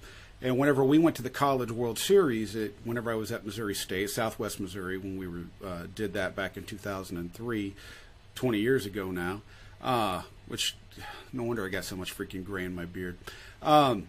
[0.42, 3.76] And whenever we went to the College World Series, it, whenever I was at Missouri
[3.76, 7.74] State, Southwest Missouri, when we were, uh, did that back in 2003,
[8.34, 9.40] 20 years ago now,
[9.80, 10.76] uh, which
[11.32, 13.16] no wonder I got so much freaking gray in my beard.
[13.62, 14.08] Um,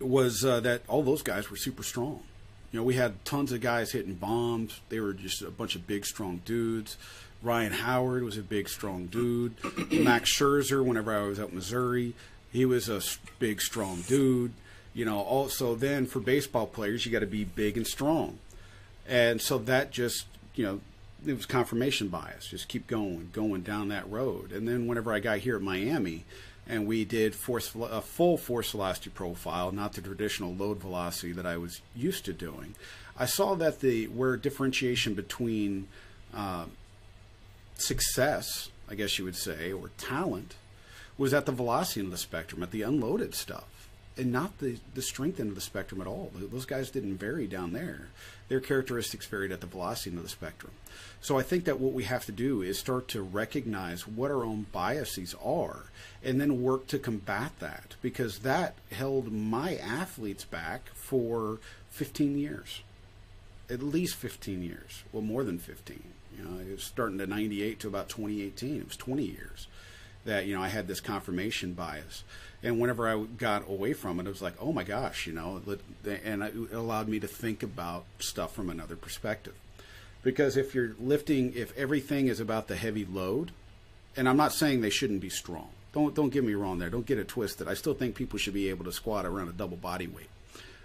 [0.00, 2.22] was uh, that all those guys were super strong.
[2.72, 4.80] You know, we had tons of guys hitting bombs.
[4.88, 6.96] They were just a bunch of big, strong dudes.
[7.42, 9.54] Ryan Howard was a big, strong dude.
[9.92, 12.14] Max Scherzer, whenever I was out in Missouri,
[12.52, 13.00] he was a
[13.38, 14.52] big, strong dude.
[14.92, 18.38] You know, also then for baseball players, you got to be big and strong.
[19.06, 20.80] And so that just, you know,
[21.26, 22.46] it was confirmation bias.
[22.46, 24.52] Just keep going, going down that road.
[24.52, 26.24] And then whenever I got here at Miami,
[26.66, 31.46] and we did force a full force velocity profile, not the traditional load velocity that
[31.46, 32.74] I was used to doing,
[33.18, 35.88] I saw that the where differentiation between
[36.34, 36.66] uh,
[37.74, 40.54] success, I guess you would say, or talent,
[41.18, 44.78] was at the velocity end of the spectrum, at the unloaded stuff, and not the,
[44.94, 46.30] the strength end of the spectrum at all.
[46.34, 48.08] Those guys didn't vary down there.
[48.48, 50.72] Their characteristics varied at the velocity end of the spectrum.
[51.22, 54.42] So I think that what we have to do is start to recognize what our
[54.42, 55.84] own biases are
[56.24, 61.58] and then work to combat that because that held my athletes back for
[61.90, 62.80] 15 years
[63.70, 65.04] at least 15 years.
[65.12, 66.02] Well, more than 15.
[66.36, 68.80] You know, it was starting to 98 to about 2018.
[68.80, 69.68] It was 20 years
[70.24, 72.24] that, you know, I had this confirmation bias.
[72.62, 75.62] And whenever I got away from it, it was like, oh my gosh, you know,
[76.04, 79.54] and it allowed me to think about stuff from another perspective.
[80.22, 83.52] Because if you're lifting, if everything is about the heavy load,
[84.16, 85.68] and I'm not saying they shouldn't be strong.
[85.92, 86.90] Don't don't get me wrong there.
[86.90, 87.68] Don't get it twisted.
[87.68, 90.28] I still think people should be able to squat around a double body weight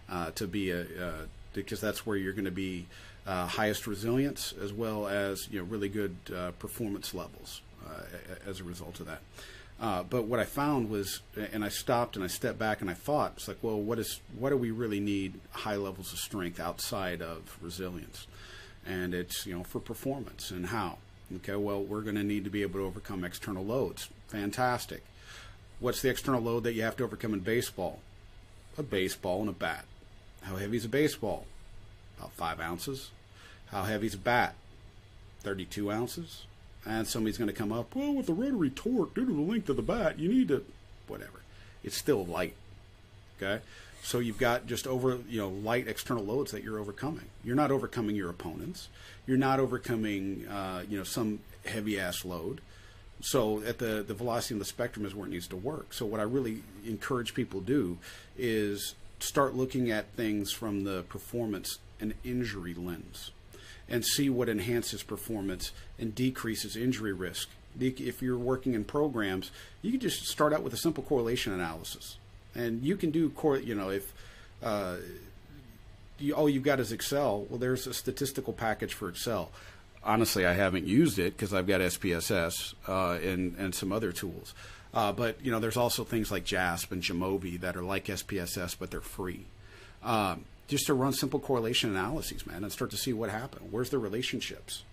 [0.10, 2.86] uh, to be a uh, because that's where you're going to be
[3.26, 8.02] uh, highest resilience as well as you know really good uh, performance levels uh,
[8.48, 9.22] as a result of that.
[9.80, 11.20] Uh, but what I found was,
[11.52, 14.22] and I stopped and I stepped back and I thought, it's like, well, what is
[14.38, 18.28] what do we really need high levels of strength outside of resilience?
[18.86, 20.98] And it's you know for performance and how.
[21.38, 24.10] Okay, well, we're going to need to be able to overcome external loads.
[24.28, 25.04] Fantastic.
[25.80, 28.00] What's the external load that you have to overcome in baseball?
[28.78, 29.86] A baseball and a bat.
[30.42, 31.46] How heavy is a baseball?
[32.18, 33.10] About five ounces.
[33.68, 34.56] How heavy is a bat?
[35.42, 36.46] 32 ounces.
[36.86, 39.70] And somebody's going to come up, well, with the rotary torque, due to the length
[39.70, 40.64] of the bat, you need to,
[41.08, 41.42] whatever.
[41.84, 42.54] It's still light.
[43.38, 43.62] Okay,
[44.06, 47.26] so you've got just over you know light external loads that you're overcoming.
[47.44, 48.90] You're not overcoming your opponents.
[49.26, 52.62] You're not overcoming uh, you know some heavy ass load.
[53.22, 55.92] So at the the velocity of the spectrum is where it needs to work.
[55.92, 57.98] So what I really encourage people to do
[58.38, 63.32] is start looking at things from the performance and injury lens
[63.90, 67.50] and see what enhances performance and decreases injury risk.
[67.80, 69.52] If you're working in programs,
[69.82, 72.18] you can just start out with a simple correlation analysis,
[72.56, 73.58] and you can do core.
[73.58, 74.14] You know, if
[74.64, 74.98] uh,
[76.20, 79.52] you, all you've got is Excel, well, there's a statistical package for Excel.
[80.04, 84.54] Honestly, I haven't used it because I've got SPSS uh, and and some other tools.
[84.94, 88.78] Uh, but you know, there's also things like JASP and Jamovi that are like SPSS,
[88.80, 89.46] but they're free.
[90.04, 93.68] Um, just to run simple correlation analyses, man, and start to see what happened.
[93.72, 94.84] Where's the relationships?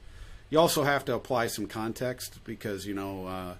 [0.50, 3.54] You also have to apply some context because you know uh,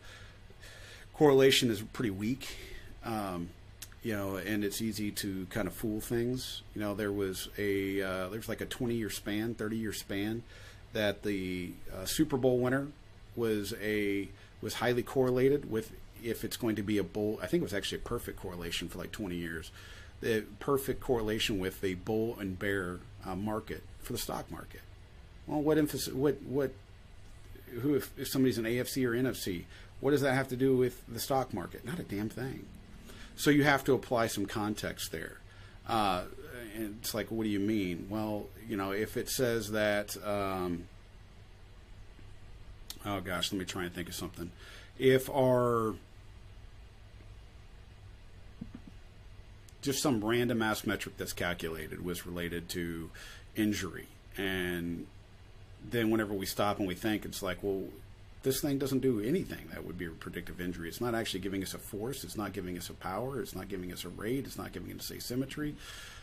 [1.15, 2.49] correlation is pretty weak,
[3.05, 3.51] um,
[4.03, 6.63] you know, and it's easy to kind of fool things.
[6.75, 10.43] You know, there was a uh, there's like a 20 year span, 30 year span
[10.93, 12.89] that the uh, Super Bowl winner
[13.37, 14.29] was a
[14.61, 15.93] was highly correlated with
[16.23, 17.39] if it's going to be a bull.
[17.43, 19.71] I think it was actually a perfect correlation for like 20 years.
[20.21, 24.83] The perfect correlation with the bull and bear uh, market for the stock market.
[25.47, 26.13] Well, what emphasis?
[26.13, 26.73] What what
[27.81, 29.65] who if, if somebody's an AFC or NFC,
[30.01, 31.85] what does that have to do with the stock market?
[31.85, 32.67] Not a damn thing.
[33.37, 35.39] So you have to apply some context there.
[35.89, 36.25] Uh,
[36.77, 38.07] and it's like, what do you mean?
[38.09, 40.85] Well, you know, if it says that, um,
[43.05, 44.51] oh gosh, let me try and think of something.
[44.99, 45.95] If our
[49.81, 53.11] just some random ass metric that's calculated was related to
[53.57, 54.07] injury,
[54.37, 55.07] and
[55.85, 57.85] then whenever we stop and we think, it's like, well,
[58.43, 60.89] this thing doesn't do anything that would be a predictive injury.
[60.89, 62.25] It's not actually giving us a force.
[62.25, 63.41] It's not giving us a power.
[63.41, 64.45] It's not giving us a rate.
[64.47, 65.75] It's not giving us asymmetry.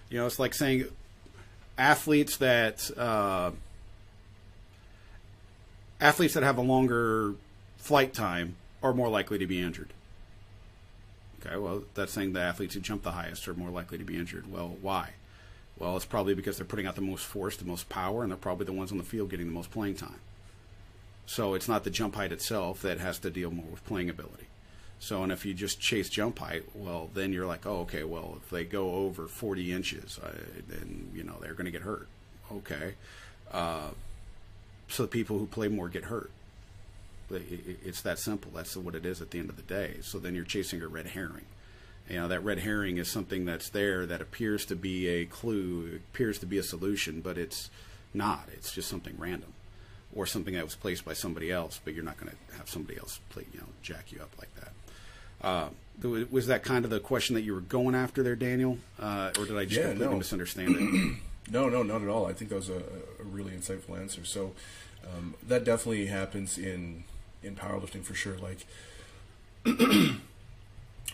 [0.09, 0.85] You know, it's like saying
[1.77, 3.51] athletes that uh,
[6.01, 7.35] athletes that have a longer
[7.77, 9.93] flight time are more likely to be injured.
[11.45, 14.17] Okay, well, that's saying the athletes who jump the highest are more likely to be
[14.17, 14.51] injured.
[14.51, 15.11] Well, why?
[15.77, 18.37] Well, it's probably because they're putting out the most force, the most power, and they're
[18.37, 20.19] probably the ones on the field getting the most playing time.
[21.29, 24.47] So it's not the jump height itself that has to deal more with playing ability.
[24.97, 28.39] So, and if you just chase jump height, well, then you're like, oh, okay, well,
[28.41, 30.31] if they go over 40 inches, uh,
[30.67, 32.07] then, you know, they're going to get hurt.
[32.51, 32.95] Okay.
[33.51, 33.89] Uh,
[34.87, 36.31] so the people who play more get hurt.
[37.29, 38.49] It's that simple.
[38.55, 39.97] That's what it is at the end of the day.
[40.01, 41.45] So then you're chasing a red herring.
[42.09, 45.99] You know, that red herring is something that's there that appears to be a clue,
[46.11, 47.69] appears to be a solution, but it's
[48.15, 48.49] not.
[48.51, 49.53] It's just something random
[50.15, 52.97] or something that was placed by somebody else, but you're not going to have somebody
[52.97, 54.71] else play, you know, jack you up like that.
[55.41, 55.69] Uh,
[56.29, 59.45] was that kind of the question that you were going after there, Daniel, uh, or
[59.45, 60.17] did I just yeah, completely no.
[60.17, 61.17] misunderstand it?
[61.51, 62.25] no, no, not at all.
[62.25, 62.77] I think that was a,
[63.19, 64.23] a really insightful answer.
[64.25, 64.53] So
[65.05, 67.03] um, that definitely happens in
[67.41, 68.37] in powerlifting for sure.
[68.37, 68.65] Like,
[69.65, 70.21] I'm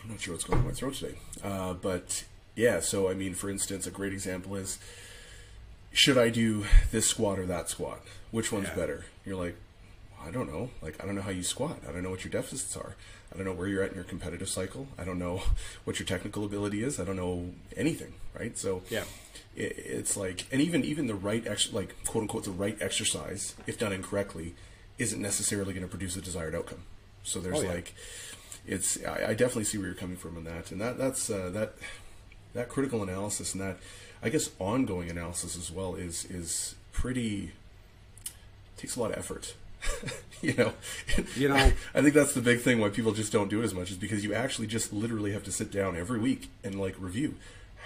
[0.08, 2.26] not sure what's going on in my throat today, uh, but
[2.56, 2.80] yeah.
[2.80, 4.80] So I mean, for instance, a great example is
[5.96, 8.02] should I do this squat or that squat?
[8.30, 8.76] Which one's yeah.
[8.76, 9.06] better?
[9.26, 9.56] You're like,
[10.24, 10.70] I don't know.
[10.82, 11.78] Like, I don't know how you squat.
[11.88, 12.96] I don't know what your deficits are.
[13.32, 14.88] I don't know where you're at in your competitive cycle.
[14.98, 15.42] I don't know
[15.86, 17.00] what your technical ability is.
[17.00, 18.58] I don't know anything, right?
[18.58, 19.06] So, yeah,
[19.56, 23.56] it, it's like, and even even the right, ex- like quote unquote, the right exercise,
[23.66, 24.54] if done incorrectly,
[24.98, 26.84] isn't necessarily going to produce the desired outcome.
[27.24, 27.72] So there's oh, yeah.
[27.72, 27.96] like,
[28.68, 31.50] it's I, I, definitely see where you're coming from in that, and that that's uh,
[31.54, 31.76] that
[32.54, 33.78] that critical analysis and that
[34.24, 37.52] I guess ongoing analysis as well is is pretty
[38.78, 39.56] takes a lot of effort.
[40.42, 40.74] you know,
[41.36, 41.56] you know,
[41.96, 43.98] I think that's the big thing why people just don't do it as much is
[43.98, 47.36] because you actually just literally have to sit down every week and like review.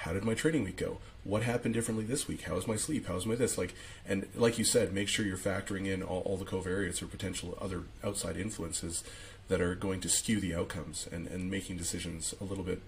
[0.02, 0.98] How did my training week go?
[1.26, 2.44] What happened differently this week?
[2.44, 3.08] How was my sleep?
[3.08, 3.58] How was my this?
[3.58, 3.74] Like,
[4.08, 7.58] and like you said, make sure you're factoring in all, all the covariates or potential
[7.60, 9.04] other outside influences
[9.50, 12.82] that are going to skew the outcomes and, and making decisions a little bit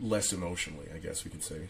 [0.00, 1.68] less emotionally, I guess we can say.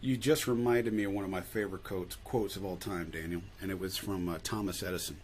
[0.00, 3.42] You just reminded me of one of my favorite quotes, quotes of all time, Daniel,
[3.60, 5.16] and it was from uh, Thomas Edison.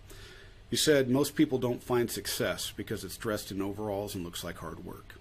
[0.71, 4.57] You said, Most people don't find success because it's dressed in overalls and looks like
[4.59, 5.15] hard work.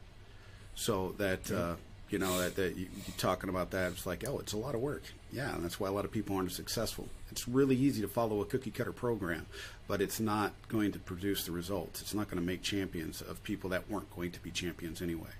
[0.73, 1.75] So that, uh,
[2.09, 4.75] you know, that, that you, are talking about that, it's like, oh, it's a lot
[4.75, 5.03] of work.
[5.31, 7.09] Yeah, and that's why a lot of people aren't successful.
[7.29, 9.45] It's really easy to follow a cookie cutter program,
[9.87, 12.01] but it's not going to produce the results.
[12.01, 15.31] It's not going to make champions of people that weren't going to be champions anyway.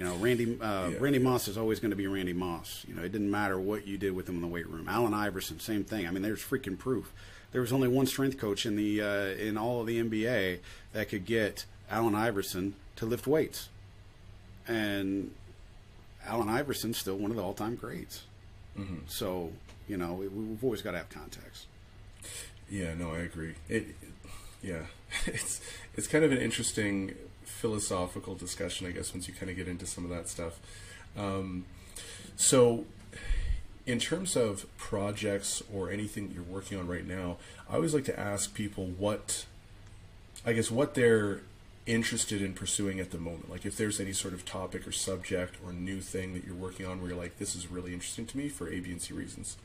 [0.00, 0.96] You know, Randy uh, yeah.
[0.98, 2.86] Randy Moss is always going to be Randy Moss.
[2.88, 4.88] You know, it didn't matter what you did with him in the weight room.
[4.88, 6.08] Allen Iverson, same thing.
[6.08, 7.12] I mean, there's freaking proof.
[7.52, 10.60] There was only one strength coach in the uh, in all of the NBA
[10.94, 13.68] that could get Allen Iverson to lift weights,
[14.66, 15.32] and
[16.24, 18.22] Allen Iverson's still one of the all-time greats.
[18.78, 19.00] Mm-hmm.
[19.06, 19.52] So
[19.86, 21.66] you know we, we've always got to have context.
[22.70, 23.56] Yeah, no, I agree.
[23.68, 23.88] It,
[24.62, 24.84] yeah,
[25.26, 25.60] it's
[25.94, 27.16] it's kind of an interesting
[27.60, 30.58] philosophical discussion, I guess, once you kind of get into some of that stuff.
[31.16, 31.66] Um,
[32.36, 32.86] so,
[33.86, 37.36] in terms of projects or anything that you're working on right now,
[37.68, 39.44] I always like to ask people what,
[40.46, 41.42] I guess, what they're
[41.86, 43.50] interested in pursuing at the moment.
[43.50, 46.86] Like, if there's any sort of topic or subject or new thing that you're working
[46.86, 49.12] on where you're like, this is really interesting to me for A, B, and C
[49.12, 49.56] reasons.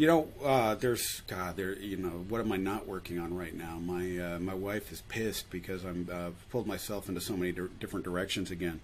[0.00, 1.56] You know, uh, there's God.
[1.56, 3.78] There, you know, what am I not working on right now?
[3.78, 7.68] My uh, my wife is pissed because I'm uh, pulled myself into so many di-
[7.80, 8.80] different directions again.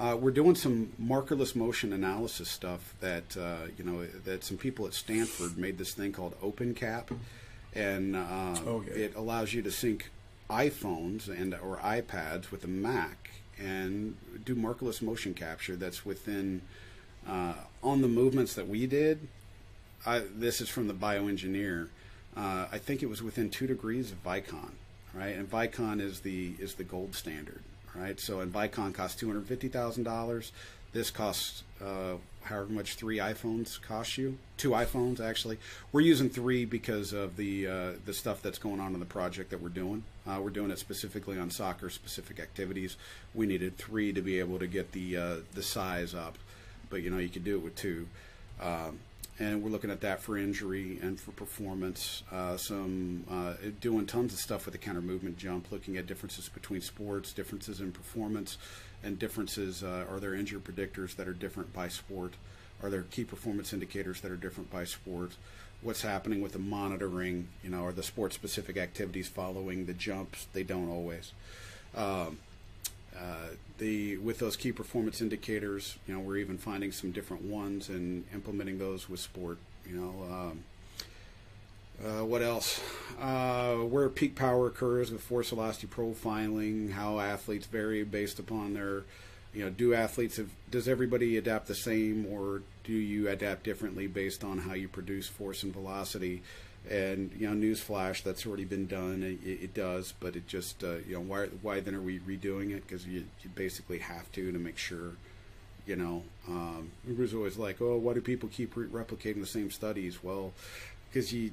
[0.00, 4.86] Uh, we're doing some markerless motion analysis stuff that uh, you know that some people
[4.86, 7.14] at Stanford made this thing called OpenCap,
[7.74, 8.90] and uh, okay.
[8.92, 10.10] it allows you to sync
[10.48, 16.62] iPhones and or iPads with a Mac and do markerless motion capture that's within
[17.28, 19.28] on the movements that we did
[20.06, 21.88] I, this is from the bioengineer.
[22.36, 24.72] Uh, I think it was within two degrees of Vicon,
[25.14, 25.36] right?
[25.36, 27.62] And Vicon is the is the gold standard,
[27.94, 28.18] right?
[28.20, 30.52] So, and Vicon costs two hundred fifty thousand dollars.
[30.92, 34.38] This costs uh, however much three iPhones cost you.
[34.56, 35.58] Two iPhones actually.
[35.92, 39.50] We're using three because of the uh, the stuff that's going on in the project
[39.50, 40.04] that we're doing.
[40.26, 42.96] Uh, we're doing it specifically on soccer specific activities.
[43.34, 46.36] We needed three to be able to get the uh, the size up,
[46.90, 48.06] but you know you could do it with two.
[48.60, 49.00] Um,
[49.38, 52.22] and we're looking at that for injury and for performance.
[52.30, 56.48] Uh, some uh, doing tons of stuff with the counter movement jump, looking at differences
[56.48, 58.58] between sports, differences in performance,
[59.02, 59.82] and differences.
[59.82, 62.34] Uh, are there injury predictors that are different by sport?
[62.82, 65.32] Are there key performance indicators that are different by sport?
[65.82, 67.48] What's happening with the monitoring?
[67.62, 70.46] You know, are the sport specific activities following the jumps?
[70.52, 71.32] They don't always.
[71.96, 72.38] Um,
[73.16, 77.88] uh, the with those key performance indicators, you know, we're even finding some different ones
[77.88, 79.58] and implementing those with sport.
[79.86, 80.64] You know, um,
[82.02, 82.80] uh, what else?
[83.20, 89.04] Uh, where peak power occurs with force velocity profiling, how athletes vary based upon their,
[89.52, 94.06] you know, do athletes have, does everybody adapt the same or do you adapt differently
[94.06, 96.42] based on how you produce force and velocity?
[96.90, 99.22] And you know, newsflash, that's already been done.
[99.22, 102.72] It, it does, but it just uh, you know why why then are we redoing
[102.72, 102.86] it?
[102.86, 105.12] Because you, you basically have to to make sure.
[105.86, 109.46] You know, um, it was always like, oh, why do people keep re- replicating the
[109.46, 110.24] same studies?
[110.24, 110.54] Well,
[111.14, 111.52] because you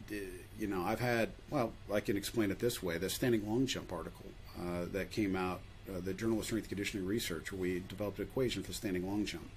[0.60, 3.94] you know I've had well I can explain it this way: the standing long jump
[3.94, 4.26] article
[4.60, 8.64] uh, that came out, uh, the Journal of Strength Conditioning Research, we developed an equation
[8.64, 9.50] for standing long jump,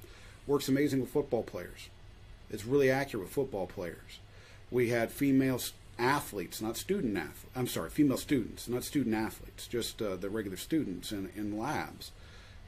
[0.47, 1.89] works amazing with football players.
[2.51, 4.19] It's really accurate with football players
[4.71, 5.61] we had female
[5.99, 7.47] athletes, not student athletes.
[7.55, 12.11] I'm sorry, female students, not student athletes, just uh, the regular students in, in labs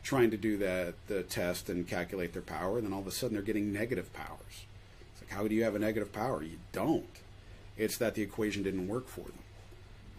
[0.06, 2.78] trying to do that the test and calculate their power.
[2.78, 4.64] And then all of a sudden they're getting negative powers.
[5.12, 6.44] It's like, how do you have a negative power?
[6.44, 7.10] You don't.
[7.76, 9.38] It's that the equation didn't work for them.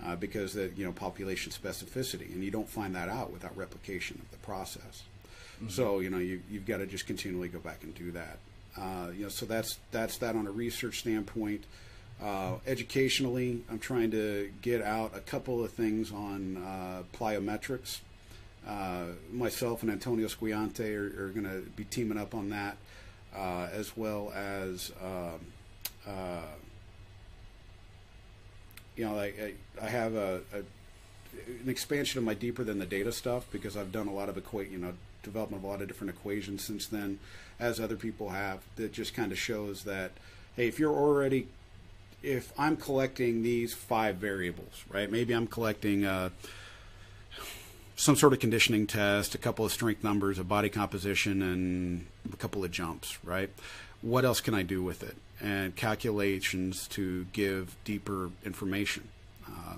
[0.05, 4.21] Uh, because the you know population specificity, and you don't find that out without replication
[4.23, 5.01] of the process.
[5.55, 5.69] Mm-hmm.
[5.69, 8.37] So you know you you've got to just continually go back and do that.
[8.79, 11.63] Uh, you know, so that's that's that on a research standpoint.
[12.21, 17.99] Uh, educationally, I'm trying to get out a couple of things on uh, plyometrics.
[18.67, 22.77] Uh, myself and Antonio Squillante are, are going to be teaming up on that,
[23.35, 25.39] uh, as well as um,
[26.07, 26.41] uh,
[28.97, 33.11] you know, I, I have a, a, an expansion of my deeper than the data
[33.11, 35.87] stuff because I've done a lot of equate, you know, development of a lot of
[35.87, 37.19] different equations since then,
[37.59, 38.59] as other people have.
[38.75, 40.11] That just kind of shows that,
[40.55, 41.47] hey, if you're already,
[42.23, 45.11] if I'm collecting these five variables, right?
[45.11, 46.29] Maybe I'm collecting uh,
[47.95, 52.37] some sort of conditioning test, a couple of strength numbers, a body composition, and a
[52.37, 53.49] couple of jumps, right?
[54.01, 55.17] What else can I do with it?
[55.41, 59.09] And calculations to give deeper information.
[59.47, 59.75] Uh,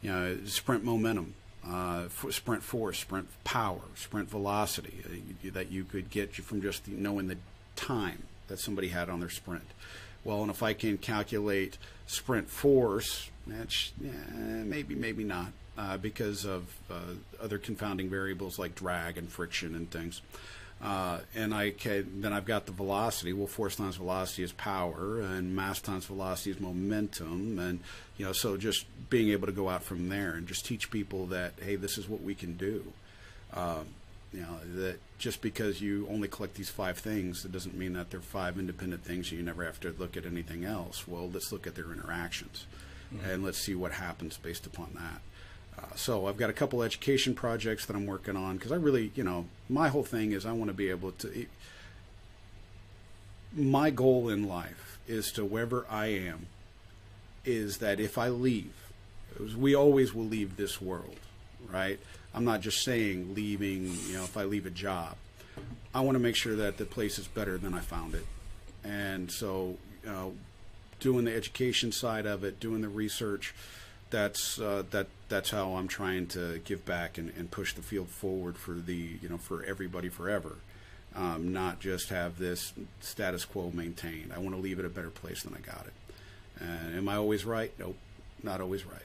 [0.00, 1.34] you know, sprint momentum
[1.66, 7.28] uh, sprint force, sprint power, sprint velocity uh, that you could get from just knowing
[7.28, 7.36] the
[7.76, 9.64] time that somebody had on their sprint.
[10.24, 16.44] Well, and if I can calculate sprint force, that's yeah, maybe, maybe not, uh, because
[16.44, 20.20] of uh, other confounding variables like drag and friction and things.
[20.80, 23.32] Uh, and I can, then I've got the velocity.
[23.32, 27.80] Well, force times velocity is power, and mass times velocity is momentum, and
[28.16, 31.26] you know, so just being able to go out from there and just teach people
[31.26, 32.92] that hey, this is what we can do.
[33.52, 33.86] Um,
[34.32, 38.10] you know, that just because you only collect these five things, it doesn't mean that
[38.10, 41.08] they're five independent things and you never have to look at anything else.
[41.08, 42.66] Well, let's look at their interactions,
[43.12, 43.28] mm-hmm.
[43.28, 45.22] and let's see what happens based upon that.
[45.78, 49.12] Uh, so I've got a couple education projects that I'm working on because I really,
[49.14, 51.46] you know, my whole thing is I want to be able to.
[53.54, 56.46] My goal in life is to wherever I am,
[57.44, 58.74] is that if I leave,
[59.56, 61.16] we always will leave this world,
[61.70, 61.98] right?
[62.34, 65.16] I'm not just saying leaving, you know, if I leave a job.
[65.94, 68.26] I want to make sure that the place is better than I found it.
[68.84, 70.34] And so, you know,
[71.00, 73.54] doing the education side of it, doing the research,
[74.10, 78.08] that's uh, that that's how I'm trying to give back and, and push the field
[78.08, 80.56] forward for the you know for everybody forever.
[81.14, 84.32] Um, not just have this status quo maintained.
[84.32, 85.92] I want to leave it a better place than I got it.
[86.60, 87.72] And am I always right?
[87.78, 87.96] Nope,
[88.42, 89.02] not always right.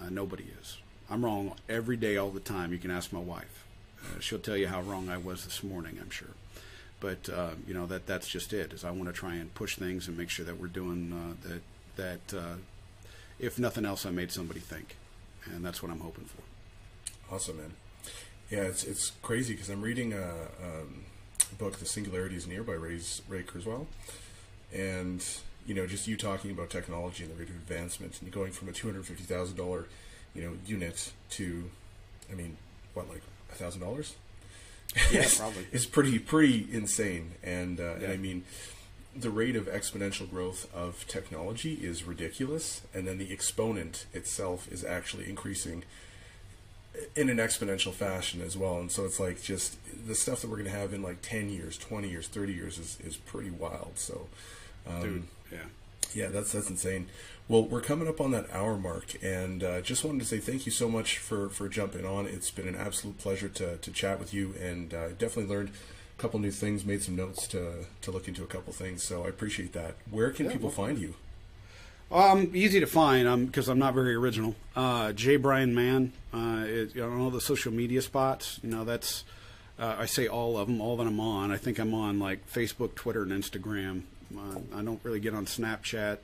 [0.00, 0.78] Uh, nobody is.
[1.10, 2.72] I'm wrong every day, all the time.
[2.72, 3.64] You can ask my wife.
[4.02, 5.98] Uh, she'll tell you how wrong I was this morning.
[6.00, 6.34] I'm sure.
[7.00, 8.72] But uh, you know that that's just it.
[8.72, 11.48] Is I want to try and push things and make sure that we're doing uh,
[11.48, 11.60] that.
[11.96, 12.56] That uh,
[13.38, 14.96] if nothing else, I made somebody think,
[15.44, 17.34] and that's what I'm hoping for.
[17.34, 17.72] Awesome, man.
[18.50, 20.30] Yeah, it's it's crazy because I'm reading a,
[20.62, 21.04] um,
[21.58, 23.86] book, "The Singularity Is Near" by Ray, Ray Kurzweil,
[24.72, 25.24] and
[25.66, 28.68] you know, just you talking about technology and the rate of advancement, and going from
[28.68, 29.86] a two hundred fifty thousand dollar,
[30.34, 31.70] you know, unit to,
[32.30, 32.56] I mean,
[32.94, 34.14] what like a thousand dollars?
[35.10, 35.66] Yeah, probably.
[35.72, 38.04] it's pretty pretty insane, and, uh, yeah.
[38.04, 38.44] and I mean,
[39.18, 44.84] the rate of exponential growth of technology is ridiculous, and then the exponent itself is
[44.84, 45.84] actually increasing
[47.14, 48.78] in an exponential fashion as well.
[48.78, 51.50] And so it's like just the stuff that we're going to have in like 10
[51.50, 53.92] years, 20 years, 30 years is, is pretty wild.
[53.96, 54.28] So,
[54.86, 55.58] um, Dude, yeah.
[56.14, 57.08] Yeah, that's that's insane.
[57.48, 60.64] Well, we're coming up on that hour mark, and uh, just wanted to say thank
[60.64, 62.26] you so much for, for jumping on.
[62.26, 65.70] It's been an absolute pleasure to, to chat with you, and uh, definitely learned
[66.16, 69.02] a couple new things, made some notes to, to look into a couple things.
[69.02, 69.96] So I appreciate that.
[70.10, 71.14] Where can yeah, people well, find you?
[72.10, 74.54] Um, easy to find because I'm not very original.
[74.74, 75.36] Uh, J.
[75.36, 76.12] Brian Mann.
[76.32, 78.60] Uh, it, you know, all the social media spots.
[78.62, 79.24] You know, that's
[79.78, 81.50] uh, I say all of them, all that I'm on.
[81.50, 84.02] I think I'm on like Facebook, Twitter, and Instagram.
[84.36, 86.18] Uh, I don't really get on Snapchat.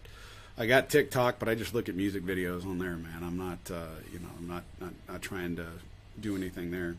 [0.56, 3.22] I got TikTok, but I just look at music videos on there, man.
[3.22, 5.66] I'm not, uh, you know, I'm not, not, not trying to
[6.20, 6.96] do anything there.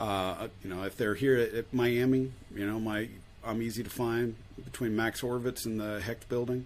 [0.00, 3.08] Uh, you know, if they're here at, at, Miami, you know, my
[3.44, 4.34] I'm easy to find
[4.64, 6.64] between Max Orovitz and the Hecht building.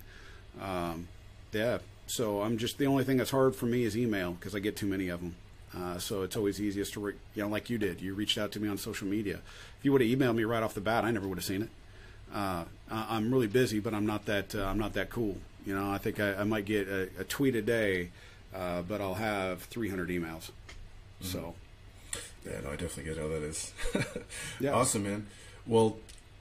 [0.60, 1.08] Um,
[1.52, 4.60] yeah, so I'm just the only thing that's hard for me is email because I
[4.60, 5.34] get too many of them.
[5.76, 8.00] Uh, so it's always easiest to, re- you know, like you did.
[8.00, 9.40] You reached out to me on social media.
[9.78, 11.62] If you would have emailed me right off the bat, I never would have seen
[11.62, 11.68] it.
[12.32, 15.36] Uh, I'm really busy, but I'm not that uh, I'm not that cool.
[15.66, 18.10] You know, I think I, I might get a, a, tweet a day,
[18.54, 20.50] uh, but I'll have 300 emails.
[20.50, 21.26] Mm-hmm.
[21.26, 21.54] So,
[22.44, 23.72] yeah, no, I definitely get how that is.
[24.60, 25.26] yeah, awesome, man.
[25.66, 25.96] Well,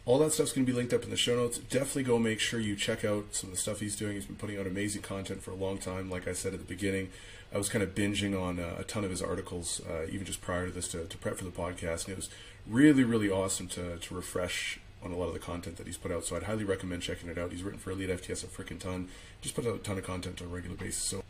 [0.05, 1.57] all that stuff's going to be linked up in the show notes.
[1.57, 4.15] Definitely go make sure you check out some of the stuff he's doing.
[4.15, 6.09] He's been putting out amazing content for a long time.
[6.09, 7.09] Like I said at the beginning,
[7.53, 10.41] I was kind of binging on uh, a ton of his articles, uh, even just
[10.41, 12.29] prior to this, to, to prep for the podcast, and it was
[12.67, 16.11] really, really awesome to to refresh on a lot of the content that he's put
[16.11, 16.25] out.
[16.25, 17.51] So I'd highly recommend checking it out.
[17.51, 19.09] He's written for Elite FTS a freaking ton.
[19.41, 21.03] Just put out a ton of content on a regular basis.
[21.03, 21.23] So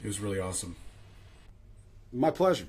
[0.00, 0.76] it was really awesome.
[2.14, 2.68] My pleasure.